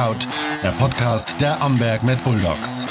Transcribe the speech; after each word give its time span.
Barkout, 0.00 0.26
der 0.62 0.70
Podcast 0.70 1.36
der 1.42 1.62
Amberg 1.62 2.02
mit 2.04 2.24
Bulldogs. 2.24 2.86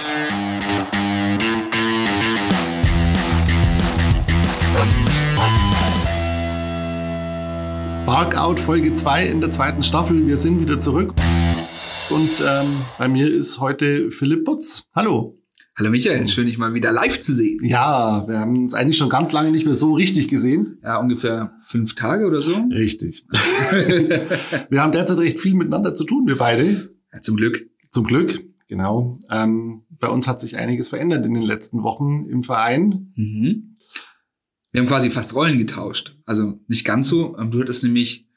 Barkout 8.05 8.59
Folge 8.59 8.93
2 8.93 9.25
in 9.25 9.41
der 9.41 9.49
zweiten 9.49 9.81
Staffel. 9.81 10.27
Wir 10.27 10.37
sind 10.37 10.61
wieder 10.61 10.79
zurück. 10.79 11.15
Und 12.11 12.29
ähm, 12.47 12.67
bei 12.99 13.07
mir 13.07 13.33
ist 13.33 13.59
heute 13.59 14.11
Philipp 14.11 14.45
Putz. 14.45 14.87
Hallo. 14.93 15.35
Hallo 15.79 15.89
Michael, 15.89 16.27
schön 16.27 16.45
dich 16.45 16.59
mal 16.59 16.75
wieder 16.75 16.91
live 16.91 17.19
zu 17.19 17.33
sehen. 17.33 17.65
Ja, 17.65 18.27
wir 18.27 18.37
haben 18.37 18.55
uns 18.55 18.75
eigentlich 18.75 18.97
schon 18.97 19.09
ganz 19.09 19.31
lange 19.31 19.49
nicht 19.49 19.65
mehr 19.65 19.75
so 19.75 19.93
richtig 19.93 20.27
gesehen. 20.27 20.77
Ja, 20.83 20.97
ungefähr 20.97 21.53
fünf 21.61 21.95
Tage 21.95 22.27
oder 22.27 22.43
so. 22.43 22.55
Richtig. 22.69 23.25
wir 24.69 24.81
haben 24.83 24.91
derzeit 24.91 25.17
recht 25.17 25.39
viel 25.39 25.55
miteinander 25.55 25.95
zu 25.95 26.03
tun, 26.03 26.27
wir 26.27 26.37
beide. 26.37 26.98
Zum 27.21 27.35
Glück. 27.35 27.69
Zum 27.91 28.05
Glück, 28.05 28.43
genau. 28.67 29.19
Ähm, 29.29 29.83
bei 29.89 30.07
uns 30.09 30.27
hat 30.27 30.39
sich 30.39 30.57
einiges 30.57 30.89
verändert 30.89 31.25
in 31.25 31.33
den 31.33 31.43
letzten 31.43 31.83
Wochen 31.83 32.27
im 32.29 32.43
Verein. 32.43 33.13
Mhm. 33.15 33.75
Wir 34.71 34.81
haben 34.81 34.87
quasi 34.87 35.09
fast 35.09 35.33
Rollen 35.35 35.57
getauscht. 35.57 36.15
Also 36.25 36.59
nicht 36.67 36.85
ganz 36.85 37.09
so. 37.09 37.35
Du 37.49 37.61
hattest 37.61 37.83
nämlich, 37.83 38.27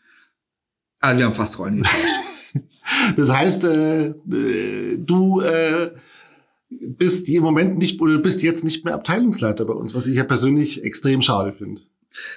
ah, 1.01 1.17
wir 1.17 1.27
haben 1.27 1.35
fast 1.35 1.59
Rollen 1.59 1.79
getauscht. 1.79 2.07
das 3.17 3.31
heißt, 3.31 3.65
äh, 3.65 4.07
äh 4.09 4.99
du 4.99 5.41
äh, 5.41 5.91
bist 6.81 7.29
im 7.29 7.43
Moment 7.43 7.79
nicht 7.79 8.01
oder 8.01 8.19
bist 8.19 8.43
jetzt 8.43 8.65
nicht 8.65 8.85
mehr 8.85 8.95
Abteilungsleiter 8.95 9.65
bei 9.65 9.75
uns, 9.75 9.95
was 9.95 10.07
ich 10.07 10.17
ja 10.17 10.25
persönlich 10.25 10.85
extrem 10.85 11.23
schade 11.23 11.53
finde. 11.53 11.83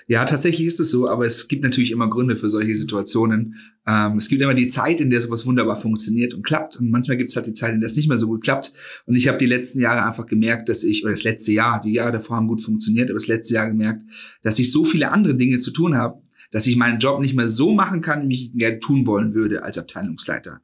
Ja, 0.07 0.25
tatsächlich 0.25 0.67
ist 0.67 0.79
es 0.79 0.89
so, 0.89 1.09
aber 1.09 1.25
es 1.25 1.47
gibt 1.47 1.63
natürlich 1.63 1.91
immer 1.91 2.09
Gründe 2.09 2.37
für 2.37 2.49
solche 2.49 2.75
Situationen. 2.75 3.55
Ähm, 3.87 4.17
es 4.17 4.29
gibt 4.29 4.41
immer 4.41 4.53
die 4.53 4.67
Zeit, 4.67 4.99
in 4.99 5.09
der 5.09 5.21
sowas 5.21 5.45
wunderbar 5.45 5.77
funktioniert 5.77 6.33
und 6.33 6.43
klappt. 6.43 6.77
Und 6.77 6.89
manchmal 6.89 7.17
gibt 7.17 7.29
es 7.29 7.35
halt 7.35 7.45
die 7.45 7.53
Zeit, 7.53 7.73
in 7.73 7.81
der 7.81 7.87
es 7.87 7.95
nicht 7.95 8.09
mehr 8.09 8.17
so 8.17 8.27
gut 8.27 8.43
klappt. 8.43 8.73
Und 9.05 9.15
ich 9.15 9.27
habe 9.27 9.37
die 9.37 9.45
letzten 9.45 9.79
Jahre 9.79 10.03
einfach 10.05 10.25
gemerkt, 10.25 10.69
dass 10.69 10.83
ich, 10.83 11.03
oder 11.03 11.13
das 11.13 11.23
letzte 11.23 11.51
Jahr, 11.51 11.81
die 11.81 11.93
Jahre 11.93 12.13
davor 12.13 12.37
haben 12.37 12.47
gut 12.47 12.61
funktioniert, 12.61 13.09
aber 13.09 13.19
das 13.19 13.27
letzte 13.27 13.55
Jahr 13.55 13.69
gemerkt, 13.69 14.03
dass 14.41 14.59
ich 14.59 14.71
so 14.71 14.85
viele 14.85 15.11
andere 15.11 15.35
Dinge 15.35 15.59
zu 15.59 15.71
tun 15.71 15.95
habe, 15.95 16.21
dass 16.51 16.67
ich 16.67 16.77
meinen 16.77 16.99
Job 16.99 17.19
nicht 17.19 17.35
mehr 17.35 17.47
so 17.47 17.73
machen 17.73 18.01
kann, 18.01 18.29
wie 18.29 18.33
ich 18.33 18.53
ihn 18.53 18.59
gerne 18.59 18.79
tun 18.79 19.05
wollen 19.05 19.33
würde 19.33 19.63
als 19.63 19.77
Abteilungsleiter. 19.77 20.61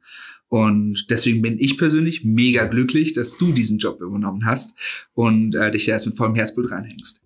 Und 0.48 1.06
deswegen 1.08 1.40
bin 1.40 1.58
ich 1.58 1.78
persönlich 1.78 2.24
mega 2.24 2.66
glücklich, 2.66 3.14
dass 3.14 3.38
du 3.38 3.52
diesen 3.52 3.78
Job 3.78 4.02
übernommen 4.02 4.44
hast 4.44 4.76
und 5.14 5.54
äh, 5.54 5.70
dich 5.70 5.86
da 5.86 5.92
jetzt 5.92 6.04
mit 6.04 6.18
vollem 6.18 6.34
Herzblut 6.34 6.70
reinhängst. 6.70 7.21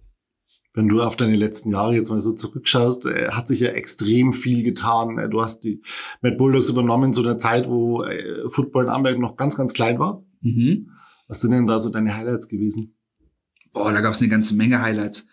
Wenn 0.76 0.88
du 0.88 1.00
auf 1.00 1.16
deine 1.16 1.36
letzten 1.36 1.70
Jahre 1.70 1.94
jetzt 1.94 2.10
mal 2.10 2.20
so 2.20 2.32
zurückschaust, 2.32 3.06
äh, 3.06 3.30
hat 3.30 3.48
sich 3.48 3.60
ja 3.60 3.70
extrem 3.70 4.34
viel 4.34 4.62
getan. 4.62 5.16
Äh, 5.16 5.30
du 5.30 5.40
hast 5.40 5.64
die 5.64 5.80
Mad 6.20 6.36
Bulldogs 6.36 6.68
übernommen 6.68 7.14
zu 7.14 7.22
einer 7.22 7.38
Zeit, 7.38 7.66
wo 7.66 8.02
äh, 8.02 8.46
Football 8.50 8.84
in 8.84 8.90
Amberg 8.90 9.18
noch 9.18 9.36
ganz, 9.36 9.56
ganz 9.56 9.72
klein 9.72 9.98
war. 9.98 10.22
Mhm. 10.42 10.90
Was 11.28 11.40
sind 11.40 11.52
denn 11.52 11.66
da 11.66 11.80
so 11.80 11.88
deine 11.88 12.14
Highlights 12.14 12.48
gewesen? 12.48 12.94
Boah, 13.72 13.90
da 13.90 14.02
gab 14.02 14.12
es 14.12 14.20
eine 14.20 14.28
ganze 14.28 14.54
Menge 14.54 14.82
Highlights. 14.82 15.26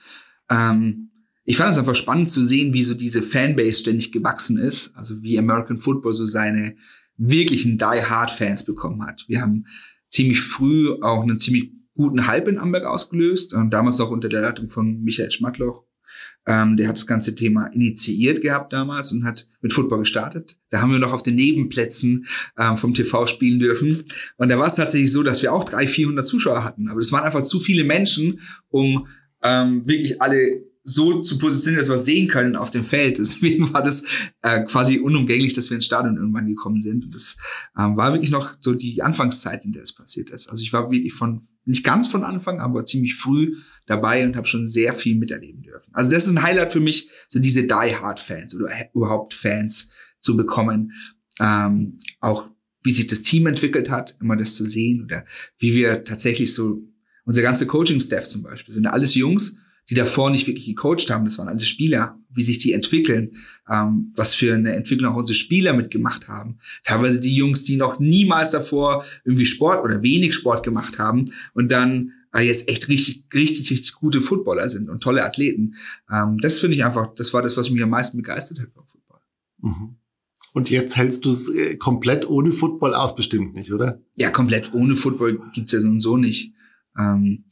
Ähm, 0.50 1.12
ich 1.44 1.58
fand 1.58 1.72
es 1.72 1.78
einfach 1.78 1.96
spannend 1.96 2.30
zu 2.30 2.42
sehen, 2.42 2.74
wie 2.74 2.86
so 2.86 2.94
diese 2.94 3.22
Fanbase 3.22 3.82
ständig 3.82 4.14
gewachsen 4.14 4.58
ist. 4.58 4.96
Also 4.96 5.22
wie 5.24 5.38
American 5.38 5.80
Football 5.80 6.14
so 6.14 6.26
seine 6.26 6.78
wirklichen 7.18 7.78
Die-Hard-Fans 7.78 8.64
bekommen 8.64 9.06
hat. 9.06 9.26
Wir 9.28 9.42
haben 9.42 9.66
ziemlich 10.08 10.40
früh 10.40 10.94
auch 11.02 11.22
einen 11.22 11.38
ziemlich 11.38 11.74
guten 11.96 12.28
Hype 12.28 12.48
in 12.48 12.58
Amberg 12.58 12.86
ausgelöst, 12.86 13.54
und 13.54 13.72
damals 13.72 13.98
noch 14.00 14.10
unter 14.10 14.30
der 14.30 14.42
Leitung 14.42 14.70
von 14.70 15.04
Michael 15.04 15.32
Schmatloch. 15.32 15.84
Ähm, 16.46 16.76
der 16.76 16.90
hat 16.90 16.98
das 16.98 17.08
ganze 17.08 17.36
Thema 17.36 17.68
initiiert 17.68 18.42
gehabt 18.42 18.74
damals 18.74 19.12
und 19.12 19.24
hat 19.24 19.48
mit 19.62 19.72
Football 19.72 20.00
gestartet. 20.00 20.58
Da 20.70 20.82
haben 20.82 20.92
wir 20.92 21.00
noch 21.00 21.14
auf 21.14 21.24
den 21.24 21.36
Nebenplätzen 21.36 22.28
ähm, 22.58 22.78
vom 22.78 22.94
TV 22.94 23.28
spielen 23.28 23.60
dürfen. 23.60 24.04
Und 24.38 24.50
da 24.50 24.60
war 24.60 24.68
es 24.68 24.76
tatsächlich 24.76 25.12
so, 25.12 25.24
dass 25.24 25.42
wir 25.42 25.54
auch 25.54 25.64
300, 25.64 25.90
400 25.90 26.26
Zuschauer 26.26 26.64
hatten. 26.64 26.90
Aber 26.90 27.00
das 27.00 27.12
waren 27.12 27.24
einfach 27.24 27.44
zu 27.44 27.60
viele 27.60 27.84
Menschen, 27.84 28.42
um 28.70 29.08
ähm, 29.42 29.88
wirklich 29.88 30.22
alle 30.22 30.64
so 30.84 31.22
zu 31.22 31.38
positionieren, 31.38 31.80
dass 31.80 31.90
wir 31.90 31.98
sehen 31.98 32.28
können 32.28 32.56
auf 32.56 32.70
dem 32.70 32.84
Feld. 32.84 33.18
Deswegen 33.18 33.74
war 33.74 33.84
das 33.84 34.06
äh, 34.42 34.64
quasi 34.64 35.00
unumgänglich, 35.00 35.54
dass 35.54 35.70
wir 35.70 35.76
ins 35.76 35.86
Stadion 35.86 36.18
irgendwann 36.18 36.46
gekommen 36.46 36.82
sind. 36.82 37.06
Und 37.06 37.16
das 37.16 37.38
ähm, 37.78 37.96
war 37.96 38.12
wirklich 38.14 38.32
noch 38.32 38.56
so 38.60 38.74
die 38.74 39.02
Anfangszeit, 39.02 39.64
in 39.64 39.72
der 39.72 39.84
es 39.84 39.94
passiert 39.94 40.30
ist. 40.30 40.50
Also 40.50 40.62
ich 40.62 40.74
war 40.74 40.92
wirklich 40.92 41.14
von, 41.14 41.48
nicht 41.66 41.84
ganz 41.84 42.08
von 42.08 42.24
Anfang, 42.24 42.60
aber 42.60 42.86
ziemlich 42.86 43.16
früh 43.16 43.56
dabei 43.86 44.26
und 44.26 44.36
habe 44.36 44.48
schon 44.48 44.68
sehr 44.68 44.94
viel 44.94 45.16
miterleben 45.16 45.62
dürfen. 45.62 45.90
Also 45.94 46.12
das 46.12 46.26
ist 46.26 46.32
ein 46.32 46.44
Highlight 46.44 46.72
für 46.72 46.82
mich, 46.82 47.10
so 47.30 47.40
diese 47.40 47.64
Die-Hard-Fans 47.64 48.56
oder 48.56 48.70
überhaupt 48.94 49.34
Fans 49.34 49.92
zu 50.20 50.36
bekommen. 50.36 50.92
Ähm, 51.40 52.00
auch 52.20 52.50
wie 52.84 52.92
sich 52.92 53.08
das 53.08 53.24
Team 53.24 53.48
entwickelt 53.48 53.90
hat, 53.90 54.18
immer 54.20 54.36
das 54.36 54.56
zu 54.56 54.66
sehen 54.66 55.04
oder 55.04 55.26
wie 55.58 55.74
wir 55.74 56.04
tatsächlich 56.04 56.54
so, 56.54 56.82
unser 57.26 57.42
ganze 57.42 57.66
Coaching-Staff 57.66 58.28
zum 58.28 58.44
Beispiel, 58.44 58.74
sind 58.74 58.86
alles 58.86 59.16
Jungs, 59.16 59.58
die 59.90 59.96
davor 59.96 60.30
nicht 60.30 60.48
wirklich 60.48 60.66
gecoacht 60.66 61.10
haben, 61.10 61.26
das 61.26 61.38
waren 61.38 61.50
alle 61.50 61.60
Spieler, 61.60 62.18
wie 62.30 62.44
sich 62.44 62.58
die 62.58 62.74
entwickeln, 62.74 63.38
ähm, 63.70 64.14
was 64.16 64.34
für 64.34 64.54
eine 64.54 64.74
Entwicklung 64.74 65.14
auch 65.14 65.18
unsere 65.18 65.36
Spieler 65.36 65.74
mitgemacht 65.74 66.28
haben. 66.28 66.60
Teilweise 66.84 67.20
die 67.20 67.36
Jungs, 67.36 67.64
die 67.64 67.76
noch 67.76 68.00
niemals 68.00 68.52
davor 68.52 69.04
irgendwie 69.26 69.46
Sport 69.46 69.84
oder 69.84 70.02
wenig 70.02 70.34
Sport 70.34 70.64
gemacht 70.64 71.00
haben 71.00 71.30
und 71.54 71.72
dann 71.72 72.14
äh, 72.34 72.42
jetzt 72.42 72.70
echt 72.70 72.88
richtig, 72.88 73.26
richtig, 73.34 73.70
richtig 73.72 73.94
gute 73.94 74.22
Footballer 74.22 74.70
sind 74.70 74.90
und 74.90 75.02
tolle 75.02 75.24
Athleten. 75.24 75.76
Ähm, 76.12 76.38
das 76.40 76.60
finde 76.60 76.78
ich 76.78 76.86
einfach, 76.86 77.14
das 77.16 77.34
war 77.34 77.42
das, 77.42 77.58
was 77.58 77.70
mich 77.70 77.84
am 77.84 77.90
meisten 77.90 78.18
begeistert 78.18 78.60
hat 78.60 78.74
beim 78.74 78.86
Football. 78.86 79.20
Mhm. 79.62 79.96
Und 80.54 80.70
jetzt 80.70 80.98
hältst 80.98 81.26
du 81.26 81.32
es 81.32 81.50
äh, 81.50 81.76
komplett 81.78 82.28
ohne 82.30 82.52
Football 82.52 82.94
aus, 82.94 83.16
bestimmt 83.16 83.56
nicht, 83.56 83.72
oder? 83.72 84.02
Ja, 84.16 84.30
komplett 84.30 84.74
ohne 84.74 84.96
Football 84.96 85.40
gibt's 85.54 85.72
ja 85.72 85.80
so 85.80 85.88
und 85.88 86.00
so 86.00 86.18
nicht. 86.18 86.54
Ähm, 86.98 87.46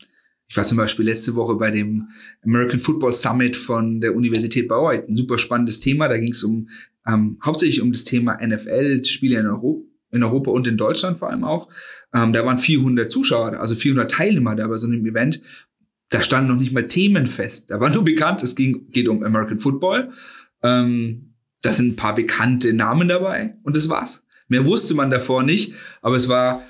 ich 0.51 0.57
war 0.57 0.65
zum 0.65 0.75
Beispiel 0.75 1.05
letzte 1.05 1.35
Woche 1.35 1.55
bei 1.55 1.71
dem 1.71 2.09
American 2.43 2.81
Football 2.81 3.13
Summit 3.13 3.55
von 3.55 4.01
der 4.01 4.13
Universität 4.13 4.67
Bauer. 4.67 4.91
Ein 4.91 5.15
super 5.15 5.37
spannendes 5.37 5.79
Thema. 5.79 6.09
Da 6.09 6.17
ging 6.17 6.33
es 6.33 6.43
um 6.43 6.67
ähm, 7.07 7.37
hauptsächlich 7.41 7.81
um 7.81 7.93
das 7.93 8.03
Thema 8.03 8.37
NFL, 8.45 9.05
Spiele 9.05 9.39
in, 9.39 9.45
Euro 9.45 9.87
in 10.11 10.21
Europa 10.21 10.51
und 10.51 10.67
in 10.67 10.75
Deutschland 10.75 11.19
vor 11.19 11.29
allem 11.29 11.45
auch. 11.45 11.69
Ähm, 12.13 12.33
da 12.33 12.45
waren 12.45 12.57
400 12.57 13.09
Zuschauer, 13.09 13.61
also 13.61 13.75
400 13.75 14.11
Teilnehmer 14.11 14.53
da 14.57 14.67
bei 14.67 14.75
so 14.75 14.87
einem 14.87 15.05
Event. 15.05 15.41
Da 16.09 16.21
standen 16.21 16.51
noch 16.51 16.59
nicht 16.59 16.73
mal 16.73 16.85
Themen 16.85 17.27
fest. 17.27 17.71
Da 17.71 17.79
war 17.79 17.89
nur 17.89 18.03
bekannt, 18.03 18.43
es 18.43 18.53
ging, 18.53 18.91
geht 18.91 19.07
um 19.07 19.23
American 19.23 19.61
Football. 19.61 20.11
Ähm, 20.63 21.33
da 21.61 21.71
sind 21.71 21.93
ein 21.93 21.95
paar 21.95 22.13
bekannte 22.13 22.73
Namen 22.73 23.07
dabei 23.07 23.55
und 23.63 23.77
das 23.77 23.87
war's. 23.87 24.25
Mehr 24.49 24.65
wusste 24.65 24.95
man 24.95 25.11
davor 25.11 25.43
nicht, 25.43 25.75
aber 26.01 26.17
es 26.17 26.27
war 26.27 26.63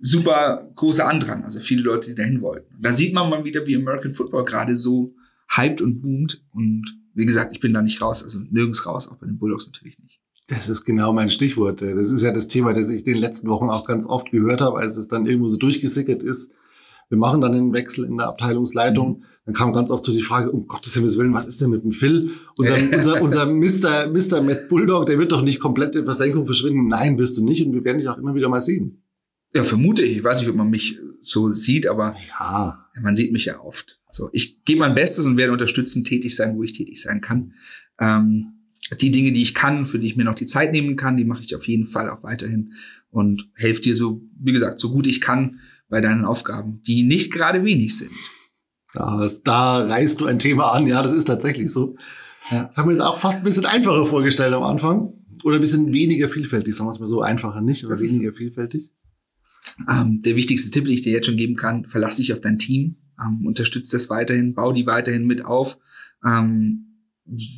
super 0.00 0.70
großer 0.76 1.08
Andrang, 1.08 1.44
also 1.44 1.60
viele 1.60 1.82
Leute, 1.82 2.10
die 2.10 2.14
dahin 2.14 2.40
wollten. 2.40 2.74
Da 2.80 2.92
sieht 2.92 3.14
man 3.14 3.28
mal 3.30 3.44
wieder, 3.44 3.66
wie 3.66 3.76
American 3.76 4.14
Football 4.14 4.44
gerade 4.44 4.74
so 4.76 5.14
hyped 5.50 5.80
und 5.80 6.00
boomt. 6.00 6.42
Und 6.52 6.84
wie 7.14 7.26
gesagt, 7.26 7.52
ich 7.52 7.60
bin 7.60 7.74
da 7.74 7.82
nicht 7.82 8.00
raus, 8.00 8.22
also 8.22 8.38
nirgends 8.50 8.86
raus, 8.86 9.08
auch 9.08 9.16
bei 9.16 9.26
den 9.26 9.38
Bulldogs 9.38 9.66
natürlich 9.66 9.98
nicht. 9.98 10.20
Das 10.46 10.68
ist 10.68 10.84
genau 10.84 11.12
mein 11.12 11.28
Stichwort. 11.28 11.82
Das 11.82 12.10
ist 12.10 12.22
ja 12.22 12.32
das 12.32 12.48
Thema, 12.48 12.72
das 12.72 12.90
ich 12.90 13.06
in 13.06 13.14
den 13.14 13.20
letzten 13.20 13.48
Wochen 13.48 13.68
auch 13.68 13.84
ganz 13.84 14.06
oft 14.06 14.30
gehört 14.30 14.60
habe, 14.60 14.78
als 14.78 14.96
es 14.96 15.08
dann 15.08 15.26
irgendwo 15.26 15.48
so 15.48 15.58
durchgesickert 15.58 16.22
ist. 16.22 16.52
Wir 17.10 17.18
machen 17.18 17.40
dann 17.40 17.54
einen 17.54 17.72
Wechsel 17.72 18.04
in 18.04 18.18
der 18.18 18.28
Abteilungsleitung. 18.28 19.18
Mhm. 19.18 19.24
Dann 19.46 19.54
kam 19.54 19.72
ganz 19.72 19.90
oft 19.90 20.04
so 20.04 20.12
die 20.12 20.22
Frage, 20.22 20.50
um 20.50 20.66
Gottes 20.66 20.94
Willen, 21.00 21.34
was 21.34 21.46
ist 21.46 21.60
denn 21.60 21.70
mit 21.70 21.82
dem 21.82 21.92
Phil? 21.92 22.30
Unser, 22.56 22.76
unser, 22.98 23.22
unser 23.22 23.46
Mr. 23.46 24.08
Mr. 24.08 24.42
Matt 24.42 24.68
Bulldog, 24.68 25.06
der 25.06 25.18
wird 25.18 25.32
doch 25.32 25.42
nicht 25.42 25.60
komplett 25.60 25.94
in 25.96 26.04
Versenkung 26.04 26.46
verschwinden. 26.46 26.88
Nein, 26.88 27.18
wirst 27.18 27.36
du 27.36 27.44
nicht. 27.44 27.64
Und 27.66 27.74
wir 27.74 27.84
werden 27.84 27.98
dich 27.98 28.08
auch 28.08 28.18
immer 28.18 28.34
wieder 28.34 28.48
mal 28.48 28.60
sehen. 28.60 29.02
Ja, 29.54 29.64
vermute 29.64 30.02
ich. 30.02 30.18
Ich 30.18 30.24
weiß 30.24 30.40
nicht, 30.40 30.50
ob 30.50 30.56
man 30.56 30.70
mich 30.70 30.98
so 31.22 31.50
sieht, 31.50 31.86
aber 31.86 32.16
ja. 32.38 32.86
man 33.00 33.16
sieht 33.16 33.32
mich 33.32 33.46
ja 33.46 33.60
oft. 33.60 34.00
Also 34.06 34.30
ich 34.32 34.64
gebe 34.64 34.80
mein 34.80 34.94
Bestes 34.94 35.24
und 35.24 35.36
werde 35.36 35.52
unterstützend 35.52 36.06
tätig 36.06 36.34
sein, 36.34 36.56
wo 36.56 36.62
ich 36.62 36.72
tätig 36.72 37.00
sein 37.00 37.20
kann. 37.20 37.54
Ähm, 38.00 38.54
die 39.00 39.10
Dinge, 39.10 39.32
die 39.32 39.42
ich 39.42 39.54
kann, 39.54 39.86
für 39.86 39.98
die 39.98 40.06
ich 40.06 40.16
mir 40.16 40.24
noch 40.24 40.34
die 40.34 40.46
Zeit 40.46 40.72
nehmen 40.72 40.96
kann, 40.96 41.16
die 41.16 41.24
mache 41.24 41.42
ich 41.42 41.54
auf 41.54 41.68
jeden 41.68 41.86
Fall 41.86 42.08
auch 42.08 42.22
weiterhin 42.22 42.72
und 43.10 43.50
helfe 43.54 43.82
dir 43.82 43.94
so, 43.94 44.22
wie 44.38 44.52
gesagt, 44.52 44.80
so 44.80 44.90
gut 44.90 45.06
ich 45.06 45.20
kann 45.20 45.60
bei 45.88 46.00
deinen 46.00 46.24
Aufgaben, 46.24 46.80
die 46.86 47.02
nicht 47.02 47.32
gerade 47.32 47.64
wenig 47.64 47.96
sind. 47.96 48.12
Das, 48.94 49.42
da 49.42 49.84
reißt 49.84 50.20
du 50.20 50.26
ein 50.26 50.38
Thema 50.38 50.72
an, 50.72 50.86
ja, 50.86 51.02
das 51.02 51.12
ist 51.12 51.26
tatsächlich 51.26 51.70
so. 51.70 51.96
Ja. 52.50 52.70
Haben 52.74 52.88
wir 52.88 52.96
das 52.96 53.04
auch 53.04 53.18
fast 53.18 53.42
ein 53.42 53.44
bisschen 53.44 53.66
einfacher 53.66 54.06
vorgestellt 54.06 54.54
am 54.54 54.62
Anfang. 54.62 55.12
Oder 55.44 55.56
ein 55.56 55.60
bisschen 55.60 55.92
weniger 55.92 56.28
vielfältig, 56.28 56.74
sagen 56.74 56.88
wir 56.88 56.92
es 56.92 56.98
mal 56.98 57.06
so, 57.06 57.20
einfacher 57.20 57.60
nicht, 57.60 57.84
aber 57.84 58.00
weniger 58.00 58.32
vielfältig. 58.32 58.90
Ähm, 59.88 60.22
der 60.22 60.36
wichtigste 60.36 60.70
Tipp, 60.70 60.84
den 60.84 60.94
ich 60.94 61.02
dir 61.02 61.12
jetzt 61.12 61.26
schon 61.26 61.36
geben 61.36 61.54
kann, 61.54 61.84
verlass 61.86 62.16
dich 62.16 62.32
auf 62.32 62.40
dein 62.40 62.58
Team, 62.58 62.96
ähm, 63.20 63.46
unterstützt 63.46 63.92
das 63.94 64.10
weiterhin, 64.10 64.54
bau 64.54 64.72
die 64.72 64.86
weiterhin 64.86 65.26
mit 65.26 65.44
auf, 65.44 65.78
ähm, 66.24 67.04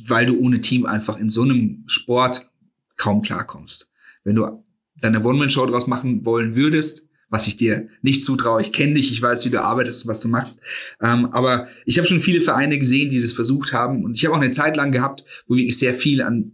weil 0.07 0.25
du 0.25 0.39
ohne 0.39 0.61
Team 0.61 0.85
einfach 0.85 1.17
in 1.17 1.29
so 1.29 1.43
einem 1.43 1.83
Sport 1.87 2.51
kaum 2.97 3.21
klarkommst. 3.21 3.89
Wenn 4.23 4.35
du 4.35 4.63
deine 4.99 5.23
One-Man-Show 5.23 5.65
draus 5.65 5.87
machen 5.87 6.25
wollen 6.25 6.55
würdest, 6.55 7.07
was 7.29 7.47
ich 7.47 7.57
dir 7.57 7.87
nicht 8.01 8.23
zutraue. 8.23 8.61
Ich 8.61 8.73
kenne 8.73 8.95
dich, 8.95 9.11
ich 9.11 9.21
weiß, 9.21 9.45
wie 9.45 9.49
du 9.49 9.63
arbeitest, 9.63 10.05
was 10.05 10.19
du 10.19 10.27
machst. 10.27 10.61
Ähm, 11.01 11.27
aber 11.27 11.69
ich 11.85 11.97
habe 11.97 12.07
schon 12.07 12.21
viele 12.21 12.41
Vereine 12.41 12.77
gesehen, 12.77 13.09
die 13.09 13.21
das 13.21 13.31
versucht 13.31 13.71
haben. 13.71 14.03
Und 14.03 14.15
ich 14.15 14.25
habe 14.25 14.35
auch 14.35 14.41
eine 14.41 14.51
Zeit 14.51 14.75
lang 14.75 14.91
gehabt, 14.91 15.23
wo 15.47 15.55
wirklich 15.55 15.79
sehr 15.79 15.93
viel 15.93 16.21
an 16.21 16.51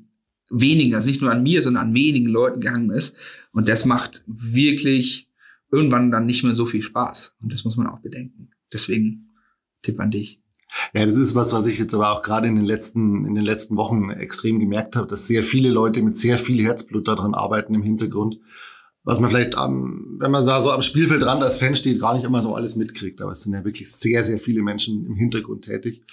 wenigen, 0.49 0.93
also 0.93 1.09
nicht 1.09 1.19
nur 1.19 1.31
an 1.31 1.43
mir, 1.43 1.61
sondern 1.63 1.87
an 1.87 1.93
wenigen 1.95 2.29
Leuten 2.29 2.61
gehangen 2.61 2.91
ist. 2.91 3.17
Und 3.51 3.67
das 3.67 3.85
macht 3.85 4.23
wirklich 4.27 5.26
irgendwann 5.71 6.11
dann 6.11 6.25
nicht 6.25 6.43
mehr 6.43 6.53
so 6.53 6.65
viel 6.65 6.81
Spaß. 6.81 7.37
Und 7.41 7.51
das 7.51 7.63
muss 7.63 7.77
man 7.77 7.87
auch 7.87 7.99
bedenken. 7.99 8.49
Deswegen 8.71 9.29
Tipp 9.81 9.99
an 9.99 10.11
dich. 10.11 10.41
Ja, 10.93 11.05
das 11.05 11.15
ist 11.15 11.35
was, 11.35 11.53
was 11.53 11.65
ich 11.65 11.79
jetzt 11.79 11.93
aber 11.93 12.11
auch 12.11 12.21
gerade 12.21 12.47
in 12.47 12.55
den 12.55 12.65
letzten, 12.65 13.25
in 13.25 13.35
den 13.35 13.45
letzten 13.45 13.77
Wochen 13.77 14.09
extrem 14.09 14.59
gemerkt 14.59 14.95
habe, 14.95 15.07
dass 15.07 15.27
sehr 15.27 15.43
viele 15.43 15.69
Leute 15.69 16.01
mit 16.01 16.17
sehr 16.17 16.37
viel 16.37 16.63
Herzblut 16.63 17.07
daran 17.07 17.33
arbeiten 17.33 17.73
im 17.73 17.83
Hintergrund. 17.83 18.39
Was 19.03 19.21
man 19.21 19.29
vielleicht 19.29 19.55
am, 19.55 20.17
wenn 20.19 20.31
man 20.31 20.45
da 20.45 20.61
so 20.61 20.71
am 20.71 20.81
Spielfeld 20.81 21.21
dran 21.21 21.41
als 21.41 21.57
Fan 21.57 21.77
steht, 21.77 22.01
gar 22.01 22.13
nicht 22.13 22.25
immer 22.25 22.41
so 22.41 22.55
alles 22.55 22.75
mitkriegt. 22.75 23.21
Aber 23.21 23.31
es 23.31 23.41
sind 23.41 23.53
ja 23.53 23.63
wirklich 23.63 23.91
sehr, 23.93 24.25
sehr 24.25 24.39
viele 24.39 24.61
Menschen 24.61 25.05
im 25.05 25.15
Hintergrund 25.15 25.63
tätig. 25.63 26.03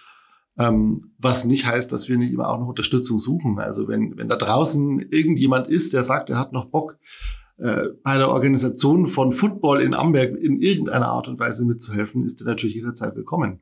Ähm, 0.56 0.98
was 1.18 1.44
nicht 1.44 1.66
heißt, 1.66 1.90
dass 1.90 2.08
wir 2.08 2.16
nicht 2.16 2.32
immer 2.32 2.48
auch 2.48 2.60
noch 2.60 2.68
Unterstützung 2.68 3.18
suchen. 3.18 3.58
Also 3.58 3.88
wenn, 3.88 4.16
wenn 4.16 4.28
da 4.28 4.36
draußen 4.36 5.00
irgendjemand 5.10 5.66
ist, 5.66 5.92
der 5.92 6.04
sagt, 6.04 6.30
er 6.30 6.38
hat 6.38 6.52
noch 6.52 6.66
Bock, 6.66 6.96
äh, 7.58 7.88
bei 8.02 8.18
der 8.18 8.30
Organisation 8.30 9.06
von 9.06 9.32
Football 9.32 9.80
in 9.80 9.94
Amberg 9.94 10.36
in 10.36 10.60
irgendeiner 10.60 11.08
Art 11.08 11.28
und 11.28 11.38
Weise 11.38 11.64
mitzuhelfen, 11.64 12.24
ist 12.24 12.40
er 12.40 12.46
natürlich 12.46 12.74
jederzeit 12.74 13.14
willkommen. 13.14 13.60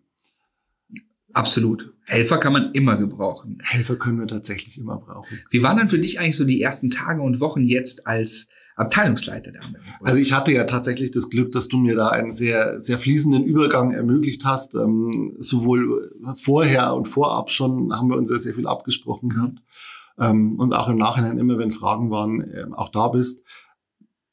Absolut. 1.35 1.93
Helfer 2.07 2.39
kann 2.39 2.53
man 2.53 2.73
immer 2.73 2.97
gebrauchen. 2.97 3.59
Helfer 3.63 3.97
können 3.97 4.19
wir 4.19 4.27
tatsächlich 4.27 4.79
immer 4.79 4.99
brauchen. 4.99 5.39
Wie 5.51 5.63
waren 5.63 5.79
denn 5.79 5.89
für 5.89 5.99
dich 5.99 6.21
eigentlich 6.21 6.37
so 6.37 6.45
die 6.45 6.61
ersten 6.61 6.91
Tage 6.91 7.23
und 7.23 7.41
Wochen 7.41 7.65
jetzt 7.65 8.07
als 8.07 8.49
Abteilungsleiter 8.77 9.53
der 9.53 9.65
Amberg? 9.65 9.83
Also 10.01 10.19
ich 10.19 10.33
hatte 10.33 10.53
ja 10.53 10.65
tatsächlich 10.65 11.11
das 11.11 11.31
Glück, 11.31 11.53
dass 11.53 11.69
du 11.69 11.79
mir 11.79 11.95
da 11.95 12.09
einen 12.09 12.33
sehr, 12.33 12.83
sehr 12.83 12.99
fließenden 12.99 13.45
Übergang 13.45 13.93
ermöglicht 13.93 14.45
hast. 14.45 14.75
Ähm, 14.75 15.35
sowohl 15.39 16.13
vorher 16.37 16.95
und 16.95 17.07
vorab 17.07 17.51
schon 17.51 17.95
haben 17.95 18.11
wir 18.11 18.17
uns 18.17 18.29
sehr, 18.29 18.41
sehr 18.41 18.55
viel 18.55 18.67
abgesprochen 18.67 19.31
gehabt. 19.31 19.59
Ähm, 20.19 20.59
und 20.59 20.75
auch 20.75 20.89
im 20.89 20.99
Nachhinein 20.99 21.39
immer, 21.39 21.59
wenn 21.59 21.71
Fragen 21.71 22.11
waren, 22.11 22.45
ähm, 22.55 22.75
auch 22.75 22.91
da 22.91 23.09
bist. 23.09 23.43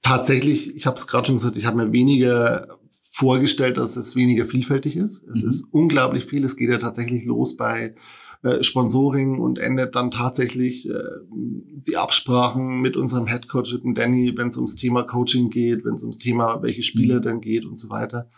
Tatsächlich, 0.09 0.75
ich 0.75 0.87
habe 0.87 0.97
es 0.97 1.05
gerade 1.05 1.27
schon 1.27 1.35
gesagt, 1.35 1.55
ich 1.55 1.67
habe 1.67 1.77
mir 1.77 1.91
weniger 1.91 2.79
vorgestellt, 3.11 3.77
dass 3.77 3.95
es 3.95 4.15
weniger 4.15 4.45
vielfältig 4.45 4.97
ist. 4.97 5.23
Es 5.27 5.43
mhm. 5.43 5.49
ist 5.49 5.67
unglaublich 5.71 6.25
viel. 6.25 6.43
Es 6.43 6.57
geht 6.57 6.69
ja 6.69 6.79
tatsächlich 6.79 7.25
los 7.25 7.57
bei 7.57 7.93
äh, 8.41 8.63
Sponsoring 8.63 9.39
und 9.39 9.59
endet 9.59 9.95
dann 9.95 10.09
tatsächlich 10.09 10.89
äh, 10.89 11.03
die 11.31 11.95
Absprachen 11.95 12.81
mit 12.81 12.97
unserem 12.97 13.27
Headcoach, 13.27 13.71
mit 13.73 13.83
dem 13.83 13.93
Danny, 13.93 14.33
wenn 14.35 14.47
es 14.47 14.57
ums 14.57 14.75
Thema 14.75 15.03
Coaching 15.03 15.51
geht, 15.51 15.85
wenn 15.85 15.93
es 15.93 16.01
ums 16.01 16.17
Thema, 16.17 16.63
welche 16.63 16.81
Spieler 16.81 17.17
mhm. 17.17 17.21
denn 17.21 17.41
geht 17.41 17.65
und 17.65 17.77
so 17.77 17.91
weiter. 17.91 18.31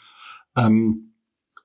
Ähm, 0.57 1.13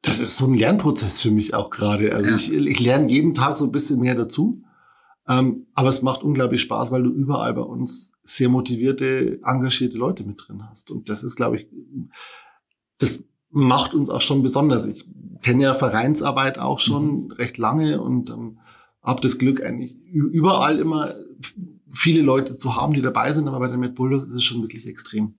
das 0.02 0.20
ist 0.20 0.36
so 0.36 0.46
ein 0.46 0.54
Lernprozess 0.54 1.20
für 1.20 1.32
mich 1.32 1.52
auch 1.52 1.70
gerade. 1.70 2.14
Also 2.14 2.30
ja. 2.30 2.36
ich, 2.36 2.52
ich 2.52 2.78
lerne 2.78 3.10
jeden 3.10 3.34
Tag 3.34 3.58
so 3.58 3.64
ein 3.64 3.72
bisschen 3.72 4.00
mehr 4.00 4.14
dazu. 4.14 4.62
Ähm, 5.28 5.66
aber 5.74 5.88
es 5.88 6.02
macht 6.02 6.22
unglaublich 6.22 6.60
Spaß, 6.60 6.92
weil 6.92 7.02
du 7.02 7.10
überall 7.10 7.52
bei 7.54 7.62
uns 7.62 8.12
sehr 8.22 8.48
motivierte, 8.48 9.40
engagierte 9.44 9.98
Leute 9.98 10.24
mit 10.24 10.40
drin 10.46 10.68
hast. 10.68 10.90
Und 10.90 11.08
das 11.08 11.24
ist, 11.24 11.36
glaube 11.36 11.56
ich, 11.56 11.68
das 12.98 13.24
macht 13.50 13.94
uns 13.94 14.08
auch 14.08 14.20
schon 14.20 14.42
besonders. 14.42 14.86
Ich 14.86 15.08
kenne 15.42 15.64
ja 15.64 15.74
Vereinsarbeit 15.74 16.58
auch 16.58 16.78
schon 16.78 17.24
mhm. 17.24 17.32
recht 17.32 17.58
lange 17.58 18.00
und 18.00 18.30
ähm, 18.30 18.58
habe 19.02 19.20
das 19.20 19.38
Glück 19.38 19.62
eigentlich 19.62 19.96
überall 20.12 20.78
immer 20.78 21.14
viele 21.90 22.22
Leute 22.22 22.56
zu 22.56 22.76
haben, 22.76 22.94
die 22.94 23.02
dabei 23.02 23.32
sind, 23.32 23.48
aber 23.48 23.60
bei 23.60 23.68
den 23.68 23.80
Mad 23.80 23.94
Bulldogs 23.94 24.28
ist 24.28 24.34
es 24.34 24.44
schon 24.44 24.62
wirklich 24.62 24.86
extrem. 24.86 25.34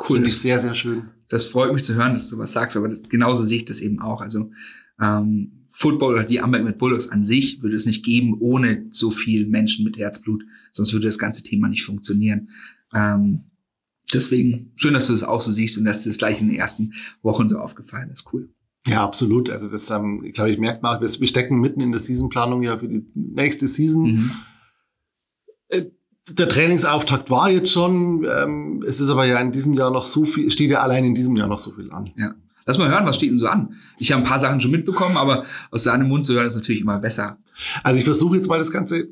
Cool. 0.00 0.16
Finde 0.16 0.28
ich 0.28 0.38
sehr, 0.38 0.60
sehr 0.60 0.74
schön. 0.74 1.10
Das 1.28 1.46
freut 1.46 1.72
mich 1.72 1.84
zu 1.84 1.94
hören, 1.94 2.14
dass 2.14 2.28
du 2.28 2.38
was 2.38 2.52
sagst, 2.52 2.76
aber 2.76 2.88
genauso 2.88 3.42
sehe 3.42 3.58
ich 3.58 3.64
das 3.64 3.80
eben 3.80 4.00
auch. 4.00 4.20
Also 4.20 4.50
ähm, 5.00 5.55
Football 5.78 6.14
oder 6.14 6.24
die 6.24 6.40
Amberg 6.40 6.64
mit 6.64 6.78
Bulldogs 6.78 7.10
an 7.10 7.22
sich 7.22 7.60
würde 7.60 7.76
es 7.76 7.84
nicht 7.84 8.02
geben 8.02 8.38
ohne 8.40 8.86
so 8.88 9.10
viel 9.10 9.46
Menschen 9.46 9.84
mit 9.84 9.98
Herzblut, 9.98 10.42
sonst 10.72 10.94
würde 10.94 11.06
das 11.06 11.18
ganze 11.18 11.42
Thema 11.42 11.68
nicht 11.68 11.84
funktionieren. 11.84 12.48
Ähm, 12.94 13.50
deswegen 14.14 14.72
schön, 14.76 14.94
dass 14.94 15.08
du 15.08 15.12
das 15.12 15.22
auch 15.22 15.42
so 15.42 15.50
siehst 15.50 15.76
und 15.76 15.84
dass 15.84 16.02
dir 16.02 16.08
das 16.08 16.16
gleich 16.16 16.40
in 16.40 16.48
den 16.48 16.56
ersten 16.56 16.94
Wochen 17.20 17.50
so 17.50 17.58
aufgefallen 17.58 18.08
ist. 18.08 18.26
Cool. 18.32 18.48
Ja, 18.86 19.04
absolut. 19.04 19.50
Also 19.50 19.68
das, 19.68 19.90
ähm, 19.90 20.32
glaube 20.32 20.50
ich, 20.50 20.58
merkt 20.58 20.82
man, 20.82 20.98
wir 20.98 21.28
stecken 21.28 21.60
mitten 21.60 21.82
in 21.82 21.92
der 21.92 22.00
Seasonplanung 22.00 22.62
ja 22.62 22.78
für 22.78 22.88
die 22.88 23.04
nächste 23.14 23.68
Season. 23.68 24.02
Mhm. 24.02 24.30
Äh, 25.68 25.82
der 26.30 26.48
Trainingsauftakt 26.48 27.28
war 27.28 27.50
jetzt 27.50 27.70
schon, 27.70 28.24
ähm, 28.24 28.82
es 28.86 28.98
ist 28.98 29.10
aber 29.10 29.26
ja 29.26 29.38
in 29.40 29.52
diesem 29.52 29.74
Jahr 29.74 29.90
noch 29.90 30.04
so 30.04 30.24
viel, 30.24 30.50
steht 30.50 30.70
ja 30.70 30.80
allein 30.80 31.04
in 31.04 31.14
diesem 31.14 31.36
Jahr 31.36 31.48
noch 31.48 31.58
so 31.58 31.70
viel 31.70 31.90
an. 31.90 32.10
Ja. 32.16 32.34
Lass 32.66 32.78
mal 32.78 32.90
hören, 32.90 33.06
was 33.06 33.16
steht 33.16 33.30
denn 33.30 33.38
so 33.38 33.46
an? 33.46 33.74
Ich 33.98 34.12
habe 34.12 34.22
ein 34.22 34.28
paar 34.28 34.40
Sachen 34.40 34.60
schon 34.60 34.72
mitbekommen, 34.72 35.16
aber 35.16 35.44
aus 35.70 35.84
seinem 35.84 36.08
Mund 36.08 36.24
zu 36.24 36.34
hören 36.34 36.46
ist 36.46 36.56
natürlich 36.56 36.82
immer 36.82 36.98
besser. 36.98 37.38
Also 37.84 37.98
ich 37.98 38.04
versuche 38.04 38.36
jetzt 38.36 38.48
mal 38.48 38.58
das 38.58 38.72
Ganze 38.72 39.08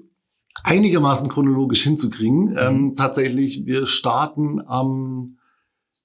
einigermaßen 0.62 1.28
chronologisch 1.28 1.82
hinzukriegen. 1.82 2.50
Mhm. 2.50 2.58
Ähm, 2.58 2.96
tatsächlich, 2.96 3.64
wir 3.64 3.86
starten 3.86 4.60
am 4.66 5.38